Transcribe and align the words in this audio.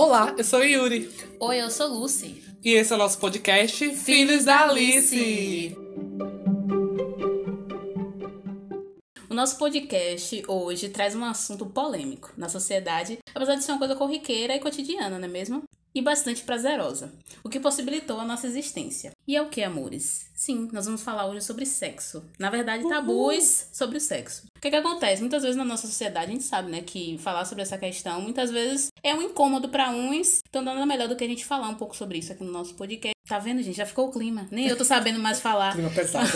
Olá, 0.00 0.32
eu 0.38 0.44
sou 0.44 0.62
Yuri. 0.62 1.10
Oi, 1.40 1.60
eu 1.60 1.68
sou 1.72 1.88
Lucy. 1.88 2.40
E 2.64 2.70
esse 2.70 2.92
é 2.92 2.94
o 2.94 2.98
nosso 3.00 3.18
podcast 3.18 3.96
Filhos 3.96 4.44
da 4.44 4.68
Alice. 4.68 5.76
O 9.28 9.34
nosso 9.34 9.58
podcast 9.58 10.44
hoje 10.46 10.88
traz 10.90 11.16
um 11.16 11.24
assunto 11.24 11.66
polêmico 11.66 12.32
na 12.36 12.48
sociedade, 12.48 13.18
apesar 13.34 13.56
de 13.56 13.64
ser 13.64 13.72
uma 13.72 13.80
coisa 13.80 13.96
corriqueira 13.96 14.54
e 14.54 14.60
cotidiana, 14.60 15.18
não 15.18 15.24
é 15.24 15.28
mesmo? 15.28 15.64
E 15.94 16.02
bastante 16.02 16.42
prazerosa, 16.42 17.12
o 17.42 17.48
que 17.48 17.58
possibilitou 17.58 18.20
a 18.20 18.24
nossa 18.24 18.46
existência. 18.46 19.12
E 19.26 19.36
é 19.36 19.42
o 19.42 19.48
que, 19.48 19.62
amores? 19.62 20.26
Sim, 20.34 20.68
nós 20.72 20.86
vamos 20.86 21.02
falar 21.02 21.26
hoje 21.26 21.44
sobre 21.44 21.66
sexo. 21.66 22.24
Na 22.38 22.50
verdade, 22.50 22.88
tabus 22.88 23.68
sobre 23.72 23.98
o 23.98 24.00
sexo. 24.00 24.46
O 24.56 24.60
que, 24.60 24.70
que 24.70 24.76
acontece? 24.76 25.20
Muitas 25.20 25.42
vezes 25.42 25.56
na 25.56 25.64
nossa 25.64 25.86
sociedade 25.86 26.30
a 26.30 26.34
gente 26.34 26.44
sabe, 26.44 26.70
né, 26.70 26.80
que 26.80 27.18
falar 27.18 27.44
sobre 27.44 27.62
essa 27.62 27.78
questão 27.78 28.20
muitas 28.20 28.50
vezes 28.50 28.88
é 29.02 29.14
um 29.14 29.22
incômodo 29.22 29.68
para 29.68 29.90
uns, 29.90 30.40
então 30.48 30.62
nada 30.62 30.84
melhor 30.84 31.08
do 31.08 31.16
que 31.16 31.24
a 31.24 31.28
gente 31.28 31.44
falar 31.44 31.68
um 31.68 31.74
pouco 31.74 31.96
sobre 31.96 32.18
isso 32.18 32.32
aqui 32.32 32.44
no 32.44 32.52
nosso 32.52 32.74
podcast. 32.74 33.17
Tá 33.28 33.38
vendo, 33.38 33.62
gente? 33.62 33.76
Já 33.76 33.84
ficou 33.84 34.08
o 34.08 34.10
clima. 34.10 34.48
Nem 34.50 34.66
eu 34.68 34.76
tô 34.76 34.84
sabendo 34.84 35.18
mais 35.18 35.38
falar. 35.40 35.72
Clima 35.74 35.90
pesado. 35.90 36.28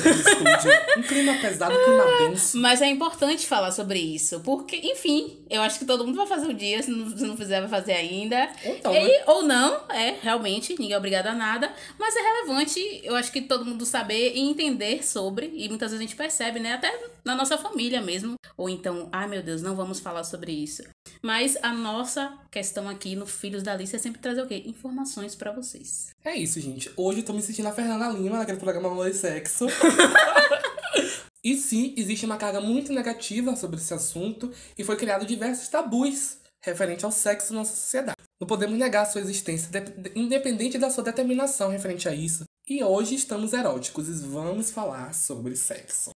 Um 0.98 1.02
clima 1.02 1.34
pesado, 1.40 1.74
um 1.74 1.84
clima 1.84 2.04
denso. 2.28 2.58
Mas 2.58 2.82
é 2.82 2.86
importante 2.86 3.46
falar 3.46 3.72
sobre 3.72 3.98
isso, 3.98 4.40
porque, 4.40 4.76
enfim, 4.76 5.38
eu 5.48 5.62
acho 5.62 5.78
que 5.78 5.84
todo 5.86 6.04
mundo 6.04 6.16
vai 6.16 6.26
fazer 6.26 6.46
o 6.46 6.52
dia, 6.54 6.82
se 6.82 6.90
não, 6.90 7.16
se 7.16 7.24
não 7.24 7.36
fizer, 7.36 7.60
vai 7.60 7.68
fazer 7.70 7.92
ainda. 7.94 8.46
Então, 8.64 8.94
E- 8.94 9.04
né? 9.04 9.24
Ou 9.26 9.42
não, 9.42 9.80
é, 9.88 10.16
realmente, 10.22 10.74
ninguém 10.78 10.92
é 10.92 10.98
obrigado 10.98 11.28
a 11.28 11.32
nada, 11.34 11.72
mas 11.98 12.14
é 12.14 12.20
relevante, 12.20 13.00
eu 13.02 13.16
acho 13.16 13.32
que 13.32 13.40
todo 13.40 13.64
mundo 13.64 13.86
saber 13.86 14.34
e 14.34 14.40
entender 14.40 15.02
sobre, 15.04 15.50
e 15.54 15.68
muitas 15.68 15.90
vezes 15.92 16.04
a 16.04 16.06
gente 16.06 16.16
percebe, 16.16 16.60
né, 16.60 16.74
até 16.74 16.92
na 17.24 17.34
nossa 17.34 17.56
família 17.56 18.02
mesmo, 18.02 18.34
ou 18.56 18.68
então, 18.68 19.08
ai 19.12 19.26
meu 19.26 19.42
Deus, 19.42 19.62
não 19.62 19.74
vamos 19.74 19.98
falar 19.98 20.24
sobre 20.24 20.52
isso. 20.52 20.82
Mas 21.22 21.56
a 21.62 21.72
nossa 21.72 22.36
questão 22.50 22.88
aqui 22.88 23.14
no 23.14 23.26
Filhos 23.26 23.62
da 23.62 23.72
Alice 23.72 23.94
é 23.94 23.98
sempre 23.98 24.20
trazer 24.20 24.42
o 24.42 24.46
quê? 24.46 24.62
Informações 24.66 25.34
pra 25.34 25.52
vocês. 25.52 26.08
É 26.24 26.34
isso, 26.36 26.60
gente. 26.60 26.90
Hoje 26.96 27.20
eu 27.20 27.24
tô 27.24 27.32
me 27.32 27.42
sentindo 27.42 27.68
a 27.68 27.72
Fernanda 27.72 28.08
Lima 28.08 28.38
naquele 28.38 28.58
programa 28.58 28.88
Amor 28.88 29.08
e 29.08 29.14
Sexo. 29.14 29.66
e 31.44 31.56
sim, 31.56 31.94
existe 31.96 32.26
uma 32.26 32.36
carga 32.36 32.60
muito 32.60 32.92
negativa 32.92 33.54
sobre 33.56 33.76
esse 33.76 33.94
assunto 33.94 34.52
e 34.76 34.84
foi 34.84 34.96
criado 34.96 35.26
diversos 35.26 35.68
tabus 35.68 36.38
referente 36.64 37.04
ao 37.04 37.10
sexo 37.10 37.52
na 37.52 37.60
nossa 37.60 37.74
sociedade. 37.74 38.16
Não 38.40 38.46
podemos 38.46 38.78
negar 38.78 39.02
a 39.02 39.06
sua 39.06 39.20
existência, 39.20 39.68
de- 39.68 40.12
independente 40.14 40.78
da 40.78 40.90
sua 40.90 41.02
determinação 41.02 41.70
referente 41.70 42.08
a 42.08 42.14
isso. 42.14 42.44
E 42.68 42.82
hoje 42.84 43.16
estamos 43.16 43.52
eróticos 43.52 44.08
e 44.08 44.12
vamos 44.26 44.70
falar 44.70 45.12
sobre 45.14 45.56
sexo. 45.56 46.10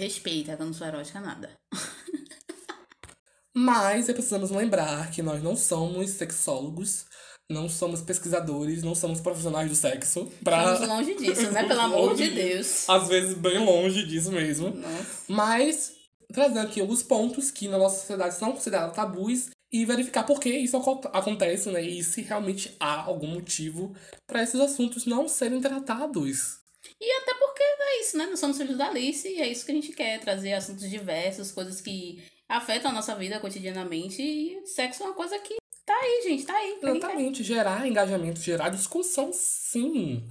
Respeita, 0.00 0.56
que 0.56 0.62
eu 0.62 0.66
não 0.66 0.72
sou 0.72 0.86
erótica 0.86 1.20
nada. 1.20 1.50
Mas 3.54 4.08
é 4.08 4.12
precisamos 4.12 4.50
lembrar 4.50 5.10
que 5.10 5.22
nós 5.22 5.42
não 5.42 5.56
somos 5.56 6.10
sexólogos, 6.10 7.04
não 7.50 7.68
somos 7.68 8.00
pesquisadores, 8.00 8.82
não 8.82 8.94
somos 8.94 9.20
profissionais 9.20 9.68
do 9.68 9.74
sexo. 9.74 10.30
Pra... 10.42 10.72
Estamos 10.72 10.88
longe 10.88 11.14
disso, 11.16 11.50
né? 11.50 11.66
Pelo 11.66 11.80
amor 11.80 12.14
de 12.14 12.30
Deus. 12.30 12.88
Às 12.88 13.08
vezes 13.08 13.34
bem 13.36 13.58
longe 13.58 14.04
disso 14.06 14.30
mesmo. 14.32 14.70
Nossa. 14.70 15.24
Mas 15.28 15.92
trazendo 16.32 16.60
aqui 16.60 16.80
alguns 16.80 17.02
pontos 17.02 17.50
que 17.50 17.68
na 17.68 17.76
nossa 17.76 17.98
sociedade 18.00 18.36
são 18.36 18.52
considerados 18.52 18.94
tabus 18.94 19.50
e 19.72 19.84
verificar 19.84 20.24
por 20.24 20.40
que 20.40 20.48
isso 20.48 20.76
aco- 20.76 21.10
acontece, 21.12 21.70
né? 21.70 21.82
E 21.82 22.02
se 22.04 22.22
realmente 22.22 22.74
há 22.80 23.02
algum 23.02 23.26
motivo 23.26 23.94
para 24.28 24.42
esses 24.42 24.60
assuntos 24.60 25.04
não 25.06 25.28
serem 25.28 25.60
tratados. 25.60 26.59
E 27.00 27.12
até 27.12 27.34
porque 27.34 27.62
é 27.62 28.00
isso, 28.00 28.18
né? 28.18 28.26
Nós 28.26 28.38
somos 28.38 28.58
filhos 28.58 28.76
da 28.76 28.88
Alice 28.88 29.26
e 29.26 29.40
é 29.40 29.48
isso 29.48 29.64
que 29.64 29.72
a 29.72 29.74
gente 29.74 29.92
quer, 29.92 30.20
trazer 30.20 30.52
assuntos 30.52 30.88
diversos, 30.88 31.50
coisas 31.50 31.80
que 31.80 32.22
afetam 32.48 32.90
a 32.90 32.94
nossa 32.94 33.14
vida 33.14 33.40
cotidianamente. 33.40 34.20
E 34.20 34.66
sexo 34.66 35.02
é 35.02 35.06
uma 35.06 35.14
coisa 35.14 35.38
que 35.38 35.56
tá 35.86 35.94
aí, 35.94 36.22
gente, 36.24 36.44
tá 36.44 36.54
aí. 36.54 36.72
quem 36.72 36.80
quer. 36.80 36.96
Exatamente, 36.96 37.42
gerar 37.42 37.86
engajamento, 37.86 38.40
gerar 38.40 38.68
discussão, 38.68 39.30
sim. 39.32 40.22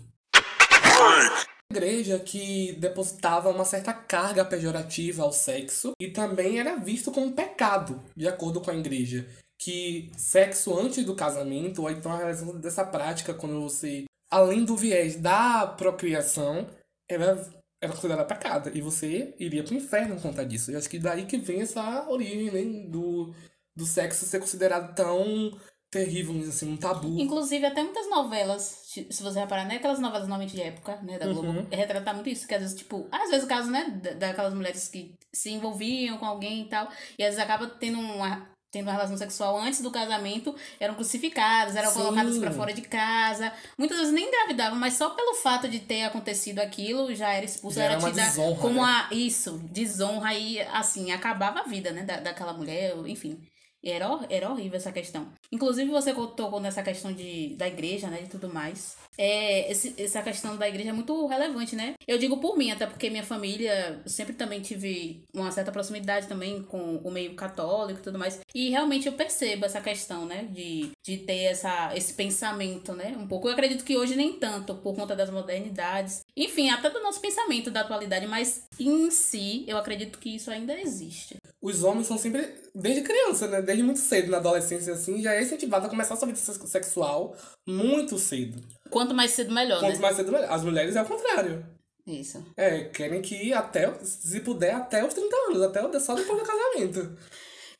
Igreja 1.71 2.19
que 2.19 2.73
depositava 2.73 3.49
uma 3.49 3.65
certa 3.65 3.93
carga 3.93 4.43
pejorativa 4.43 5.23
ao 5.23 5.31
sexo 5.31 5.91
e 5.99 6.09
também 6.09 6.59
era 6.59 6.75
visto 6.75 7.11
como 7.11 7.31
pecado, 7.31 8.03
de 8.15 8.27
acordo 8.27 8.59
com 8.59 8.71
a 8.71 8.75
igreja. 8.75 9.27
Que 9.57 10.09
sexo 10.17 10.77
antes 10.77 11.03
do 11.05 11.15
casamento, 11.15 11.81
ou 11.81 11.91
então 11.91 12.11
a 12.11 12.17
realização 12.17 12.59
dessa 12.59 12.83
prática, 12.85 13.33
quando 13.33 13.61
você, 13.61 14.05
além 14.31 14.63
do 14.65 14.75
viés 14.75 15.15
da 15.15 15.67
procriação, 15.67 16.67
era, 17.09 17.41
era 17.81 17.91
considerada 17.93 18.25
pecado. 18.25 18.69
E 18.73 18.81
você 18.81 19.33
iria 19.39 19.63
pro 19.63 19.75
inferno 19.75 20.15
por 20.15 20.21
conta 20.23 20.45
disso. 20.45 20.71
Eu 20.71 20.77
acho 20.77 20.89
que 20.89 20.99
daí 20.99 21.25
que 21.25 21.37
vem 21.37 21.61
essa 21.61 22.07
origem 22.09 22.51
né, 22.51 22.87
do, 22.89 23.33
do 23.75 23.85
sexo 23.85 24.25
ser 24.25 24.39
considerado 24.39 24.93
tão 24.95 25.57
terrível, 25.91 26.39
assim, 26.47 26.71
um 26.71 26.77
tabu. 26.77 27.19
Inclusive, 27.19 27.65
até 27.65 27.81
muitas 27.81 28.07
novelas, 28.11 28.61
se 28.85 29.23
você 29.23 29.39
reparar, 29.39 29.65
né? 29.65 29.77
Aquelas 29.77 29.97
novelas 29.99 30.27
normalmente 30.27 30.55
de 30.55 30.61
época, 30.61 30.97
né, 31.01 31.17
da 31.17 31.25
Globo, 31.25 31.47
Uhum. 31.49 31.67
retratar 31.71 32.13
muito 32.13 32.29
isso, 32.29 32.47
que 32.47 32.53
às 32.53 32.61
vezes, 32.61 32.77
tipo, 32.77 33.07
às 33.11 33.27
vezes 33.31 33.43
o 33.43 33.47
caso, 33.47 33.71
né, 33.71 33.89
da- 34.03 34.13
daquelas 34.13 34.53
mulheres 34.53 34.87
que 34.87 35.15
se 35.33 35.49
envolviam 35.49 36.19
com 36.19 36.27
alguém 36.27 36.61
e 36.61 36.69
tal, 36.69 36.87
e 37.17 37.23
às 37.23 37.29
vezes 37.33 37.39
acaba 37.39 37.67
tendo 37.67 37.97
uma, 37.99 38.47
tendo 38.71 38.85
uma 38.85 38.91
relação 38.91 39.17
sexual 39.17 39.57
antes 39.57 39.81
do 39.81 39.89
casamento, 39.89 40.55
eram 40.79 40.93
crucificadas, 40.93 41.75
eram 41.75 41.89
Sim. 41.89 41.99
colocadas 41.99 42.37
pra 42.37 42.51
fora 42.51 42.73
de 42.73 42.81
casa, 42.83 43.51
muitas 43.77 43.97
vezes 43.97 44.13
nem 44.13 44.27
engravidavam, 44.27 44.77
mas 44.77 44.93
só 44.93 45.09
pelo 45.09 45.33
fato 45.35 45.67
de 45.67 45.79
ter 45.79 46.03
acontecido 46.03 46.59
aquilo, 46.59 47.13
já 47.15 47.33
era 47.33 47.45
expulsa, 47.45 47.77
Já 47.79 47.85
era 47.85 47.93
era 47.93 48.01
uma 48.01 48.09
tida 48.11 48.23
desonra, 48.23 48.61
como 48.61 48.81
né? 48.85 49.07
a, 49.09 49.13
isso, 49.13 49.57
desonra 49.71 50.33
e, 50.35 50.59
assim, 50.61 51.11
acabava 51.11 51.61
a 51.61 51.63
vida, 51.63 51.91
né, 51.91 52.03
da, 52.03 52.19
daquela 52.19 52.53
mulher, 52.53 52.95
enfim. 53.07 53.39
Era, 53.83 54.07
era 54.29 54.49
horrível 54.49 54.77
essa 54.77 54.91
questão. 54.91 55.27
Inclusive, 55.51 55.89
você 55.89 56.13
tocou 56.13 56.59
nessa 56.59 56.83
questão 56.83 57.13
de, 57.13 57.55
da 57.55 57.67
igreja, 57.67 58.07
né? 58.07 58.21
E 58.23 58.27
tudo 58.27 58.53
mais. 58.53 58.97
É, 59.17 59.71
esse, 59.71 59.93
essa 60.01 60.21
questão 60.21 60.57
da 60.57 60.67
igreja 60.67 60.89
é 60.89 60.93
muito 60.93 61.25
relevante, 61.27 61.75
né? 61.75 61.93
Eu 62.07 62.17
digo 62.17 62.37
por 62.37 62.57
mim, 62.57 62.71
até 62.71 62.85
porque 62.85 63.09
minha 63.09 63.23
família 63.23 64.01
sempre 64.05 64.33
também 64.33 64.61
tive 64.61 65.23
uma 65.33 65.51
certa 65.51 65.71
proximidade 65.71 66.27
também 66.27 66.63
com 66.63 66.97
o 66.97 67.11
meio 67.11 67.35
católico 67.35 67.99
e 67.99 68.03
tudo 68.03 68.19
mais. 68.19 68.39
E 68.53 68.69
realmente 68.69 69.07
eu 69.07 69.13
percebo 69.13 69.65
essa 69.65 69.81
questão, 69.81 70.25
né? 70.25 70.47
De, 70.49 70.91
de 71.05 71.17
ter 71.17 71.43
essa, 71.43 71.91
esse 71.95 72.13
pensamento, 72.13 72.93
né? 72.93 73.15
Um 73.17 73.27
pouco. 73.27 73.47
Eu 73.47 73.53
acredito 73.53 73.83
que 73.83 73.97
hoje 73.97 74.15
nem 74.15 74.33
tanto, 74.33 74.75
por 74.75 74.95
conta 74.95 75.15
das 75.15 75.29
modernidades. 75.29 76.21
Enfim, 76.35 76.69
até 76.69 76.89
do 76.89 77.01
nosso 77.01 77.21
pensamento 77.21 77.71
da 77.71 77.81
atualidade, 77.81 78.27
mas 78.27 78.63
em 78.79 79.09
si, 79.11 79.65
eu 79.67 79.77
acredito 79.77 80.19
que 80.19 80.35
isso 80.35 80.51
ainda 80.51 80.79
existe. 80.79 81.37
Os 81.61 81.83
homens 81.83 82.07
são 82.07 82.17
sempre, 82.17 82.47
desde 82.73 83.01
criança, 83.01 83.47
né? 83.47 83.61
Desde 83.61 83.83
muito 83.83 83.99
cedo, 83.99 84.31
na 84.31 84.37
adolescência, 84.37 84.93
assim, 84.93 85.21
já 85.21 85.33
é 85.33 85.41
incentivado 85.41 85.87
a 85.87 85.89
começar 85.89 86.13
a 86.13 86.17
sua 86.17 86.27
vida 86.27 86.39
sex- 86.39 86.69
sexual 86.69 87.35
muito 87.67 88.17
cedo. 88.17 88.61
Quanto 88.89 89.13
mais 89.13 89.31
cedo, 89.31 89.53
melhor, 89.53 89.79
Quanto 89.79 89.95
né? 89.95 89.99
mais 90.01 90.15
cedo, 90.15 90.31
melhor. 90.31 90.49
As 90.49 90.63
mulheres 90.63 90.95
é 90.95 91.01
o 91.01 91.05
contrário. 91.05 91.65
Isso. 92.07 92.43
É, 92.55 92.85
querem 92.85 93.21
que 93.21 93.35
ir 93.35 93.53
até, 93.53 93.93
se 94.03 94.39
puder, 94.39 94.73
até 94.73 95.05
os 95.05 95.13
30 95.13 95.35
anos, 95.47 95.61
até 95.61 95.85
o- 95.85 95.99
só 95.99 96.15
depois 96.15 96.39
do 96.39 96.45
casamento. 96.45 97.17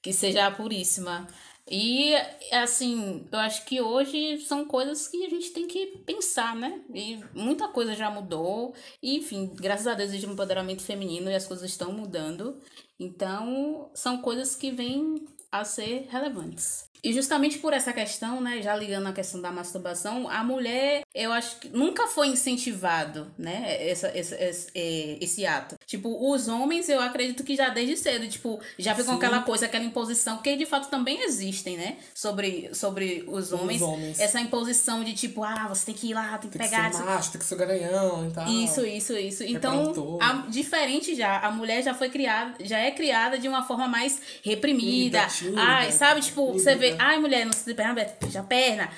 que 0.01 0.13
seja 0.13 0.45
a 0.47 0.51
puríssima. 0.51 1.27
E, 1.69 2.15
assim, 2.51 3.27
eu 3.31 3.39
acho 3.39 3.63
que 3.65 3.79
hoje 3.79 4.39
são 4.39 4.65
coisas 4.65 5.07
que 5.07 5.23
a 5.23 5.29
gente 5.29 5.51
tem 5.51 5.67
que 5.67 5.85
pensar, 6.05 6.55
né? 6.55 6.81
E 6.93 7.19
muita 7.33 7.67
coisa 7.67 7.93
já 7.93 8.09
mudou. 8.09 8.73
E, 9.03 9.17
enfim, 9.17 9.51
graças 9.53 9.85
a 9.85 9.93
Deus 9.93 10.09
existe 10.09 10.27
um 10.27 10.33
empoderamento 10.33 10.81
feminino 10.81 11.29
e 11.29 11.35
as 11.35 11.45
coisas 11.45 11.69
estão 11.69 11.91
mudando. 11.91 12.59
Então, 12.99 13.91
são 13.93 14.21
coisas 14.21 14.55
que 14.55 14.71
vêm 14.71 15.27
a 15.51 15.63
ser 15.63 16.07
relevantes. 16.09 16.89
E 17.03 17.13
justamente 17.13 17.59
por 17.59 17.71
essa 17.71 17.93
questão, 17.93 18.41
né, 18.41 18.61
já 18.61 18.75
ligando 18.75 19.07
à 19.07 19.13
questão 19.13 19.41
da 19.41 19.51
masturbação, 19.51 20.29
a 20.29 20.43
mulher, 20.43 21.03
eu 21.15 21.31
acho 21.31 21.59
que 21.59 21.69
nunca 21.69 22.07
foi 22.07 22.27
incentivado, 22.27 23.33
né, 23.37 23.89
essa, 23.89 24.11
esse, 24.17 24.35
é, 24.75 25.17
esse 25.23 25.45
ato. 25.45 25.75
Tipo, 25.89 26.31
os 26.31 26.47
homens, 26.47 26.87
eu 26.87 27.01
acredito 27.01 27.43
que 27.43 27.55
já 27.55 27.69
desde 27.69 27.97
cedo, 27.97 28.27
tipo, 28.27 28.59
já 28.77 28.93
ficam 28.93 29.15
aquela 29.15 29.41
coisa, 29.41 29.65
aquela 29.65 29.83
imposição, 29.83 30.37
que 30.37 30.55
de 30.55 30.63
fato 30.67 30.87
também 30.87 31.23
existem, 31.23 31.77
né, 31.77 31.97
sobre, 32.13 32.69
sobre 32.75 33.23
os 33.27 33.51
homens. 33.51 33.81
homens. 33.81 34.19
Essa 34.19 34.39
imposição 34.39 35.03
de 35.03 35.13
tipo, 35.15 35.43
ah, 35.43 35.65
você 35.67 35.87
tem 35.87 35.95
que 35.95 36.11
ir 36.11 36.13
lá, 36.13 36.37
tem 36.37 36.47
que 36.47 36.59
Tem 36.59 36.67
que 36.69 36.75
pegar. 36.75 36.93
ser 36.93 37.03
macho, 37.03 37.31
tem 37.31 37.39
que 37.39 37.45
ser 37.47 37.55
garanhão 37.55 38.27
e 38.27 38.31
tal. 38.31 38.47
Isso, 38.47 38.85
isso, 38.85 39.13
isso. 39.17 39.43
Então, 39.43 39.77
Reprodutor. 39.87 40.21
a- 40.21 40.45
diferente 40.47 41.15
já. 41.15 41.39
A 41.39 41.49
mulher 41.49 41.81
já 41.81 41.95
foi 41.95 42.09
criada, 42.11 42.53
já 42.63 42.77
é 42.77 42.91
criada 42.91 43.39
de 43.39 43.47
uma 43.47 43.63
forma 43.63 43.87
mais 43.87 44.21
reprimida. 44.43 45.25
Tímida, 45.25 45.59
ai, 45.59 45.91
sabe? 45.91 46.21
Tipo, 46.21 46.53
você 46.53 46.75
vê, 46.75 46.95
ai, 46.99 47.17
mulher, 47.17 47.45
não 47.47 47.51
se 47.51 47.73
perna 47.73 47.93
aberta, 47.93 48.27
fecha 48.27 48.41
a 48.41 48.43
perna, 48.43 48.91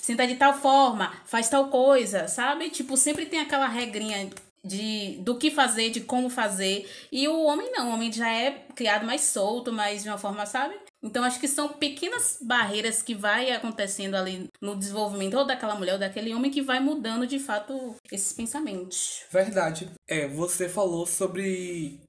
senta 0.00 0.24
de 0.24 0.36
tal 0.36 0.54
forma, 0.54 1.12
faz 1.26 1.48
tal 1.48 1.66
coisa, 1.68 2.28
sabe? 2.28 2.70
Tipo, 2.70 2.96
sempre 2.96 3.26
tem 3.26 3.40
aquela 3.40 3.66
regrinha 3.66 4.30
de 4.64 5.18
do 5.18 5.36
que 5.38 5.50
fazer, 5.50 5.90
de 5.90 6.00
como 6.00 6.28
fazer. 6.30 6.88
E 7.10 7.26
o 7.28 7.44
homem 7.44 7.70
não, 7.72 7.90
o 7.90 7.94
homem 7.94 8.12
já 8.12 8.30
é 8.30 8.66
criado 8.74 9.06
mais 9.06 9.22
solto, 9.22 9.72
mais 9.72 10.02
de 10.02 10.08
uma 10.08 10.18
forma, 10.18 10.46
sabe? 10.46 10.74
Então 11.02 11.22
acho 11.22 11.38
que 11.38 11.46
são 11.46 11.68
pequenas 11.68 12.38
barreiras 12.40 13.02
que 13.02 13.14
vai 13.14 13.52
acontecendo 13.52 14.14
ali 14.16 14.48
no 14.60 14.76
desenvolvimento 14.76 15.34
ou 15.34 15.46
daquela 15.46 15.76
mulher 15.76 15.92
ou 15.92 15.98
daquele 15.98 16.34
homem 16.34 16.50
que 16.50 16.62
vai 16.62 16.80
mudando 16.80 17.26
de 17.26 17.38
fato 17.38 17.94
esses 18.10 18.32
pensamentos. 18.32 19.22
Verdade. 19.30 19.90
É, 20.08 20.26
você 20.26 20.68
falou 20.68 21.06
sobre 21.06 22.00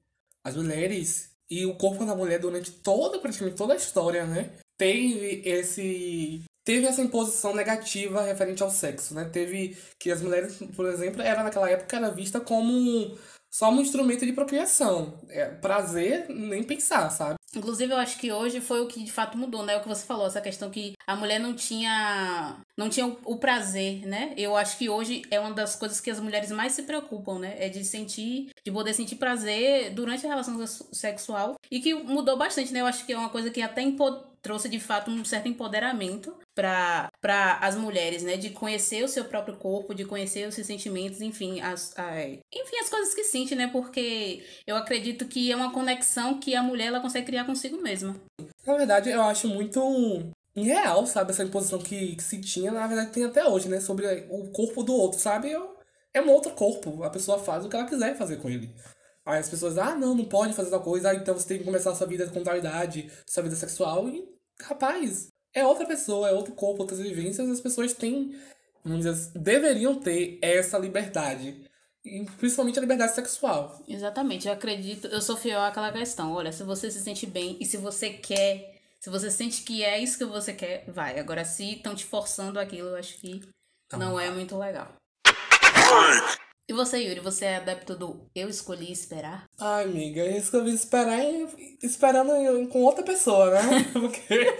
as 0.44 0.56
mulheres 0.56 1.30
e 1.48 1.66
o 1.66 1.76
corpo 1.76 2.04
da 2.04 2.16
mulher 2.16 2.40
durante 2.40 2.72
toda, 2.72 3.18
praticamente 3.18 3.56
toda 3.56 3.74
a 3.74 3.76
história, 3.76 4.26
né? 4.26 4.50
teve 4.80 5.42
esse 5.44 6.42
teve 6.70 6.86
essa 6.86 7.02
imposição 7.02 7.52
negativa 7.52 8.22
referente 8.22 8.62
ao 8.62 8.70
sexo, 8.70 9.12
né? 9.12 9.24
Teve 9.24 9.76
que 9.98 10.08
as 10.08 10.22
mulheres, 10.22 10.56
por 10.76 10.86
exemplo, 10.86 11.20
era 11.20 11.42
naquela 11.42 11.68
época 11.68 11.96
era 11.96 12.12
vista 12.12 12.38
como 12.38 13.18
só 13.50 13.72
um 13.72 13.80
instrumento 13.80 14.24
de 14.24 14.32
procriação. 14.32 15.18
É, 15.28 15.46
prazer, 15.46 16.26
nem 16.28 16.62
pensar, 16.62 17.10
sabe? 17.10 17.34
Inclusive, 17.56 17.92
eu 17.92 17.98
acho 17.98 18.16
que 18.16 18.30
hoje 18.30 18.60
foi 18.60 18.80
o 18.80 18.86
que 18.86 19.02
de 19.02 19.10
fato 19.10 19.36
mudou, 19.36 19.64
né? 19.64 19.76
O 19.76 19.80
que 19.80 19.88
você 19.88 20.06
falou, 20.06 20.28
essa 20.28 20.40
questão 20.40 20.70
que 20.70 20.92
a 21.04 21.16
mulher 21.16 21.40
não 21.40 21.54
tinha 21.54 22.60
não 22.78 22.88
tinha 22.88 23.06
o, 23.24 23.36
prazer, 23.36 24.06
né? 24.06 24.32
Eu 24.36 24.56
acho 24.56 24.78
que 24.78 24.88
hoje 24.88 25.22
é 25.28 25.40
uma 25.40 25.52
das 25.52 25.74
coisas 25.74 26.00
que 26.00 26.08
as 26.08 26.20
mulheres 26.20 26.52
mais 26.52 26.72
se 26.74 26.84
preocupam, 26.84 27.40
né? 27.40 27.56
É 27.58 27.68
de 27.68 27.84
sentir, 27.84 28.50
de 28.64 28.70
poder 28.70 28.94
sentir 28.94 29.16
prazer 29.16 29.90
durante 29.90 30.24
a 30.24 30.28
relação 30.28 30.64
sexual 30.92 31.56
e 31.68 31.80
que 31.80 31.92
mudou 31.92 32.38
bastante, 32.38 32.72
né? 32.72 32.80
Eu 32.80 32.86
acho 32.86 33.04
que 33.04 33.12
é 33.12 33.18
uma 33.18 33.28
coisa 33.28 33.50
que 33.50 33.60
até 33.60 33.82
trouxe 34.42 34.68
de 34.68 34.80
fato 34.80 35.10
um 35.10 35.24
certo 35.24 35.48
empoderamento 35.48 36.34
para 36.54 37.10
as 37.60 37.76
mulheres, 37.76 38.22
né? 38.22 38.36
De 38.36 38.50
conhecer 38.50 39.04
o 39.04 39.08
seu 39.08 39.24
próprio 39.24 39.56
corpo, 39.56 39.94
de 39.94 40.04
conhecer 40.04 40.46
os 40.48 40.54
seus 40.54 40.66
sentimentos, 40.66 41.20
enfim, 41.20 41.60
as, 41.60 41.94
enfim, 42.52 42.76
as 42.82 42.88
coisas 42.88 43.14
que 43.14 43.24
sente, 43.24 43.54
né? 43.54 43.68
Porque 43.68 44.44
eu 44.66 44.76
acredito 44.76 45.26
que 45.26 45.50
é 45.50 45.56
uma 45.56 45.72
conexão 45.72 46.38
que 46.38 46.54
a 46.54 46.62
mulher 46.62 46.86
ela 46.86 47.00
consegue 47.00 47.26
criar 47.26 47.44
consigo 47.44 47.80
mesma. 47.80 48.16
Na 48.66 48.76
verdade, 48.76 49.10
eu 49.10 49.22
acho 49.22 49.48
muito 49.48 49.80
irreal, 50.54 51.06
sabe? 51.06 51.30
Essa 51.30 51.44
imposição 51.44 51.78
que, 51.78 52.16
que 52.16 52.22
se 52.22 52.40
tinha, 52.40 52.70
na 52.70 52.86
verdade 52.86 53.12
tem 53.12 53.24
até 53.24 53.46
hoje, 53.46 53.68
né? 53.68 53.80
Sobre 53.80 54.06
o 54.30 54.50
corpo 54.50 54.82
do 54.82 54.94
outro, 54.94 55.18
sabe? 55.18 55.50
Eu, 55.50 55.76
é 56.12 56.20
um 56.20 56.30
outro 56.30 56.52
corpo. 56.52 57.02
A 57.02 57.10
pessoa 57.10 57.38
faz 57.38 57.64
o 57.64 57.68
que 57.68 57.76
ela 57.76 57.86
quiser 57.86 58.16
fazer 58.16 58.36
com 58.36 58.48
ele. 58.48 58.70
Aí 59.24 59.38
as 59.38 59.48
pessoas, 59.48 59.78
ah, 59.78 59.94
não, 59.94 60.14
não 60.14 60.24
pode 60.24 60.54
fazer 60.54 60.70
tal 60.70 60.82
coisa, 60.82 61.10
ah, 61.10 61.14
então 61.14 61.34
você 61.34 61.48
tem 61.48 61.58
que 61.58 61.64
começar 61.64 61.90
a 61.90 61.94
sua 61.94 62.06
vida 62.06 62.26
com 62.28 62.42
qualidade, 62.42 63.10
sua 63.26 63.42
vida 63.42 63.56
sexual. 63.56 64.08
E, 64.08 64.28
rapaz, 64.60 65.28
é 65.54 65.64
outra 65.64 65.86
pessoa, 65.86 66.28
é 66.28 66.32
outro 66.32 66.54
corpo, 66.54 66.82
outras 66.82 67.00
vivências, 67.00 67.48
as 67.48 67.60
pessoas 67.60 67.92
têm, 67.92 68.34
vamos 68.84 69.04
dizer, 69.04 69.38
deveriam 69.38 69.94
ter 69.96 70.38
essa 70.40 70.78
liberdade. 70.78 71.64
E 72.02 72.24
principalmente 72.38 72.78
a 72.78 72.82
liberdade 72.82 73.14
sexual. 73.14 73.78
Exatamente, 73.86 74.48
eu 74.48 74.54
acredito, 74.54 75.06
eu 75.08 75.20
sou 75.20 75.36
fiel 75.36 75.60
àquela 75.60 75.92
questão. 75.92 76.32
Olha, 76.32 76.50
se 76.50 76.62
você 76.62 76.90
se 76.90 77.00
sente 77.00 77.26
bem 77.26 77.58
e 77.60 77.66
se 77.66 77.76
você 77.76 78.08
quer, 78.10 78.80
se 78.98 79.10
você 79.10 79.30
sente 79.30 79.62
que 79.62 79.84
é 79.84 79.98
isso 79.98 80.16
que 80.16 80.24
você 80.24 80.54
quer, 80.54 80.84
vai. 80.88 81.18
Agora, 81.18 81.44
se 81.44 81.74
estão 81.74 81.94
te 81.94 82.06
forçando 82.06 82.58
aquilo, 82.58 82.88
eu 82.88 82.96
acho 82.96 83.18
que 83.18 83.42
então, 83.86 83.98
não 83.98 84.20
é 84.20 84.30
muito 84.30 84.56
legal. 84.56 84.88
E 86.70 86.72
você, 86.72 86.98
Yuri, 86.98 87.18
você 87.18 87.46
é 87.46 87.56
adepto 87.56 87.96
do 87.96 88.30
eu 88.32 88.48
escolhi 88.48 88.92
esperar? 88.92 89.44
Ai, 89.58 89.86
amiga, 89.86 90.24
eu 90.24 90.38
escolhi 90.38 90.72
esperar 90.72 91.18
esperando 91.82 92.30
com 92.68 92.82
outra 92.82 93.02
pessoa, 93.02 93.50
né? 93.50 93.60
Porque 93.92 94.56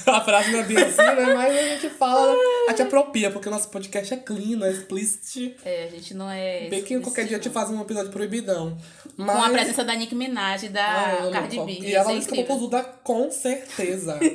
a 0.06 0.20
frase 0.20 0.50
não 0.50 0.60
é 0.60 0.62
bem 0.64 0.76
assim, 0.76 0.96
né? 0.96 1.34
Mas 1.34 1.56
a 1.56 1.62
gente 1.62 1.90
fala, 1.90 2.34
a 2.66 2.70
gente 2.70 2.82
apropria, 2.82 3.30
porque 3.30 3.48
o 3.48 3.50
nosso 3.50 3.68
podcast 3.68 4.12
é 4.14 4.16
clean, 4.16 4.64
é 4.64 4.70
explicit. 4.70 5.56
É, 5.64 5.84
a 5.84 5.90
gente 5.90 6.14
não 6.14 6.30
é. 6.30 6.68
Bem 6.68 6.82
que 6.82 6.98
qualquer 7.00 7.26
dia 7.26 7.36
a 7.36 7.40
gente 7.40 7.52
faz 7.52 7.70
um 7.70 7.80
episódio 7.80 8.10
proibidão. 8.10 8.76
Mas... 9.16 9.36
Com 9.36 9.44
a 9.44 9.50
presença 9.50 9.84
da 9.84 9.94
Nick 9.94 10.14
Minaj 10.14 10.64
e 10.64 10.68
da 10.68 10.84
ah, 10.84 11.30
Cardi 11.32 11.60
B. 11.60 11.78
E 11.80 11.94
ela 11.94 12.12
disse 12.14 12.28
que 12.28 12.40
eu 12.40 12.46
vou 12.46 12.70
com 13.02 13.30
certeza. 13.30 14.18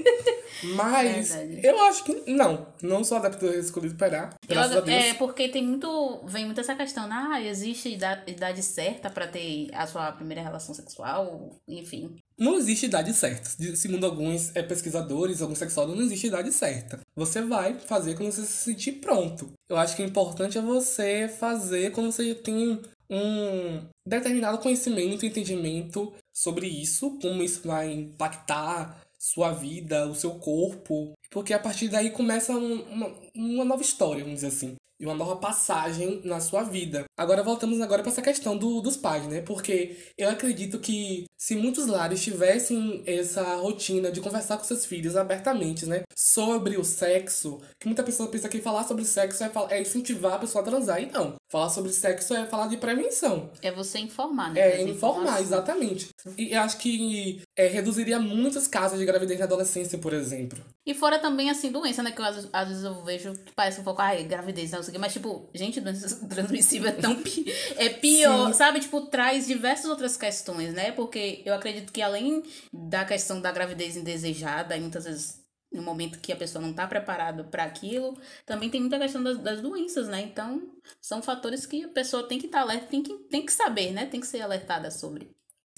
Mas 0.64 1.34
Verdade. 1.34 1.68
eu 1.68 1.82
acho 1.84 2.04
que 2.04 2.32
não. 2.32 2.68
Não 2.82 3.04
sou 3.04 3.18
adepto 3.18 3.46
do 3.46 3.54
escolhi 3.54 3.88
esperar. 3.88 4.36
Graças 4.48 4.74
eu, 4.74 4.80
a 4.80 4.82
Deus. 4.82 5.04
É, 5.04 5.14
porque 5.14 5.48
tem 5.48 5.64
muito. 5.64 6.22
Vem 6.26 6.46
muito 6.46 6.60
essa 6.60 6.76
questão, 6.76 7.08
né? 7.08 7.30
Ah, 7.32 7.42
existe 7.42 7.90
idade, 7.90 8.30
idade 8.32 8.62
certa 8.62 9.10
para 9.10 9.28
ter 9.28 9.70
a 9.74 9.88
sua 9.88 10.12
primeira 10.12 10.42
relação 10.42 10.74
sexual, 10.76 11.50
enfim. 11.68 12.16
Não 12.40 12.58
existe 12.58 12.86
idade 12.86 13.14
certa. 13.14 13.50
Segundo 13.76 14.06
alguns 14.06 14.56
é, 14.56 14.64
pesquisadores, 14.64 15.42
alguns 15.42 15.58
sexólogos, 15.58 15.98
não 15.98 16.06
existe 16.06 16.28
idade 16.28 16.54
certa. 16.54 17.02
Você 17.14 17.42
vai 17.42 17.78
fazer 17.78 18.16
quando 18.16 18.32
você 18.32 18.44
se 18.44 18.64
sentir 18.64 18.94
pronto. 18.94 19.52
Eu 19.68 19.76
acho 19.76 19.96
que 19.96 20.02
o 20.02 20.06
importante 20.06 20.58
é 20.58 20.62
você 20.62 21.28
fazer 21.28 21.92
quando 21.92 22.12
você 22.12 22.34
tem 22.34 22.80
um 23.10 23.84
determinado 24.08 24.60
conhecimento, 24.60 25.26
entendimento 25.26 26.14
sobre 26.34 26.68
isso, 26.68 27.18
como 27.22 27.44
isso 27.44 27.68
vai 27.68 27.92
impactar 27.92 29.02
sua 29.18 29.52
vida, 29.52 30.08
o 30.08 30.16
seu 30.16 30.32
corpo. 30.36 31.12
Porque 31.30 31.54
a 31.54 31.60
partir 31.60 31.90
daí 31.90 32.10
começa 32.12 32.54
um, 32.54 32.82
uma, 32.84 33.14
uma 33.36 33.66
nova 33.66 33.82
história, 33.82 34.24
vamos 34.24 34.40
dizer 34.40 34.48
assim 34.48 34.76
e 35.00 35.06
uma 35.06 35.16
nova 35.16 35.38
passagem 35.38 36.22
na 36.26 36.42
sua 36.42 36.64
vida. 36.64 37.06
Agora 37.18 37.42
voltamos 37.42 37.80
agora 37.80 38.04
para 38.04 38.12
essa 38.12 38.22
questão 38.22 38.58
do, 38.58 38.82
dos 38.82 38.98
pais, 38.98 39.26
né? 39.28 39.42
Porque 39.42 39.96
eu 40.18 40.30
acredito 40.30 40.78
que 40.78 41.24
se 41.40 41.56
muitos 41.56 41.88
lares 41.88 42.22
tivessem 42.22 43.02
essa 43.06 43.56
rotina 43.56 44.12
de 44.12 44.20
conversar 44.20 44.58
com 44.58 44.66
seus 44.66 44.86
filhos 44.86 45.16
abertamente, 45.16 45.86
né? 45.86 46.02
Sobre 46.14 46.76
o 46.78 46.84
sexo, 46.84 47.62
que 47.80 47.88
muita 47.88 48.04
pessoa 48.04 48.30
pensa 48.30 48.50
que 48.50 48.60
falar 48.60 48.84
sobre 48.84 49.06
sexo 49.06 49.42
é, 49.42 49.50
falar, 49.50 49.72
é 49.72 49.82
incentivar 49.82 50.34
a 50.34 50.40
pessoa 50.40 50.62
a 50.62 50.66
transar. 50.66 51.02
E 51.02 51.06
não. 51.06 51.36
Falar 51.48 51.70
sobre 51.70 51.94
sexo 51.94 52.36
é 52.36 52.46
falar 52.46 52.68
de 52.68 52.76
prevenção. 52.76 53.50
É 53.62 53.72
você 53.72 54.00
informar, 54.00 54.52
né? 54.52 54.60
É 54.60 54.82
informar, 54.82 55.40
exatamente. 55.40 56.10
E 56.38 56.54
acho 56.54 56.78
que 56.78 57.42
é, 57.56 57.68
reduziria 57.68 58.20
muitos 58.20 58.68
casos 58.68 59.00
de 59.00 59.06
gravidez 59.06 59.40
na 59.40 59.46
adolescência, 59.46 59.98
por 59.98 60.12
exemplo. 60.12 60.60
E 60.86 60.94
fora 60.94 61.20
também, 61.20 61.50
assim, 61.50 61.72
doença, 61.72 62.04
né? 62.04 62.12
Que 62.12 62.20
eu, 62.20 62.26
às, 62.26 62.50
às 62.52 62.68
vezes 62.68 62.84
eu 62.84 63.02
vejo 63.04 63.34
que 63.34 63.54
parece 63.54 63.80
um 63.80 63.84
pouco, 63.84 64.02
ai, 64.02 64.24
gravidez, 64.24 64.72
não 64.72 64.84
sei 64.84 64.90
o 64.90 64.94
quê. 64.94 64.98
Mas, 65.00 65.14
tipo, 65.14 65.48
gente, 65.54 65.80
doença 65.80 66.20
transmissível 66.28 66.90
é 66.90 66.94
tão 66.94 67.16
pi 67.16 67.46
é 67.78 67.90
pior, 67.90 68.48
Sim. 68.48 68.54
sabe? 68.54 68.80
Tipo, 68.82 69.02
traz 69.02 69.48
diversas 69.48 69.86
outras 69.90 70.18
questões, 70.18 70.74
né? 70.74 70.92
Porque 70.92 71.29
eu 71.46 71.54
acredito 71.54 71.92
que 71.92 72.02
além 72.02 72.44
da 72.72 73.06
questão 73.06 73.42
da 73.42 73.52
gravidez 73.52 73.96
indesejada, 73.96 74.78
muitas 74.78 75.06
vezes 75.06 75.40
no 75.72 75.84
momento 75.84 76.20
que 76.20 76.32
a 76.32 76.36
pessoa 76.36 76.62
não 76.62 76.72
está 76.72 76.88
preparada 76.88 77.44
para 77.44 77.64
aquilo, 77.64 78.18
também 78.46 78.70
tem 78.70 78.82
muita 78.82 78.98
questão 78.98 79.22
das, 79.22 79.38
das, 79.38 79.62
doenças, 79.62 80.08
né? 80.08 80.22
Então, 80.22 80.74
são 81.00 81.22
fatores 81.22 81.66
que 81.66 81.84
a 81.84 81.90
pessoa 81.90 82.28
tem 82.28 82.40
que 82.40 82.48
estar 82.48 82.60
tá 82.60 82.64
alerta, 82.64 82.88
tem 82.88 83.04
que, 83.04 83.14
tem 83.30 83.46
que 83.46 83.52
saber, 83.52 83.92
né? 83.92 84.06
Tem 84.08 84.20
que 84.20 84.28
ser 84.28 84.42
alertada 84.42 84.90
sobre. 84.90 85.30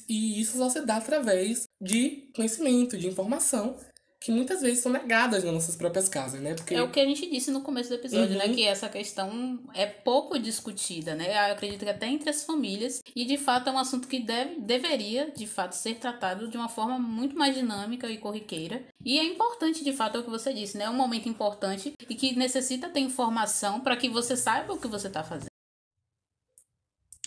E 0.08 0.42
isso 0.42 0.58
só 0.58 0.70
se 0.70 0.86
dá 0.86 0.98
através 0.98 1.64
de 1.80 2.30
conhecimento, 2.36 2.98
de 2.98 3.08
informação 3.08 3.78
que 4.22 4.32
muitas 4.32 4.62
vezes 4.62 4.84
são 4.84 4.92
negadas 4.92 5.44
nas 5.44 5.52
nossas 5.52 5.76
próprias 5.76 6.08
casas, 6.08 6.40
né? 6.40 6.54
Porque... 6.54 6.76
É 6.76 6.84
o 6.84 6.92
que 6.92 7.00
a 7.00 7.06
gente 7.06 7.28
disse 7.28 7.50
no 7.50 7.62
começo 7.62 7.90
do 7.90 7.96
episódio, 7.96 8.38
né? 8.38 8.46
uhum. 8.46 8.52
né? 8.52 8.56
Que 8.56 8.64
essa 8.64 8.88
questão 8.88 9.60
é 9.74 9.88
pouco 9.88 10.38
discutida, 10.38 11.16
né? 11.16 11.50
Eu 11.50 11.54
acredito 11.54 11.84
que 11.84 11.90
até 11.90 12.06
entre 12.06 12.30
as 12.30 12.44
famílias. 12.44 13.02
E, 13.16 13.26
de 13.26 13.36
fato, 13.36 13.70
é 13.70 13.74
um 13.74 13.80
assunto 13.80 14.08
que 14.08 14.20
deve, 14.20 14.62
deveria, 14.62 15.32
de 15.32 15.48
fato, 15.48 15.74
ser 15.74 15.96
tratado 15.96 16.48
de 16.48 16.56
uma 16.56 16.70
forma 16.70 17.00
muito 17.00 17.36
mais 17.36 17.56
dinâmica 17.56 18.08
e 18.12 18.20
corriqueira. 18.20 18.84
E 19.04 19.18
é 19.18 19.24
importante, 19.24 19.84
de 19.84 19.92
fato, 19.92 20.18
é 20.18 20.20
o 20.20 20.24
que 20.24 20.30
você 20.30 20.54
disse, 20.54 20.78
né? 20.78 20.84
É 20.84 20.90
um 20.90 20.94
momento 20.94 21.28
importante 21.28 21.94
e 22.08 22.14
que 22.14 22.36
necessita 22.36 22.90
ter 22.90 23.00
informação 23.00 23.80
para 23.80 23.98
que 23.98 24.08
você 24.08 24.38
saiba 24.38 24.74
o 24.74 24.80
que 24.80 24.88
você 24.88 25.08
está 25.08 25.24
fazendo. 25.24 25.52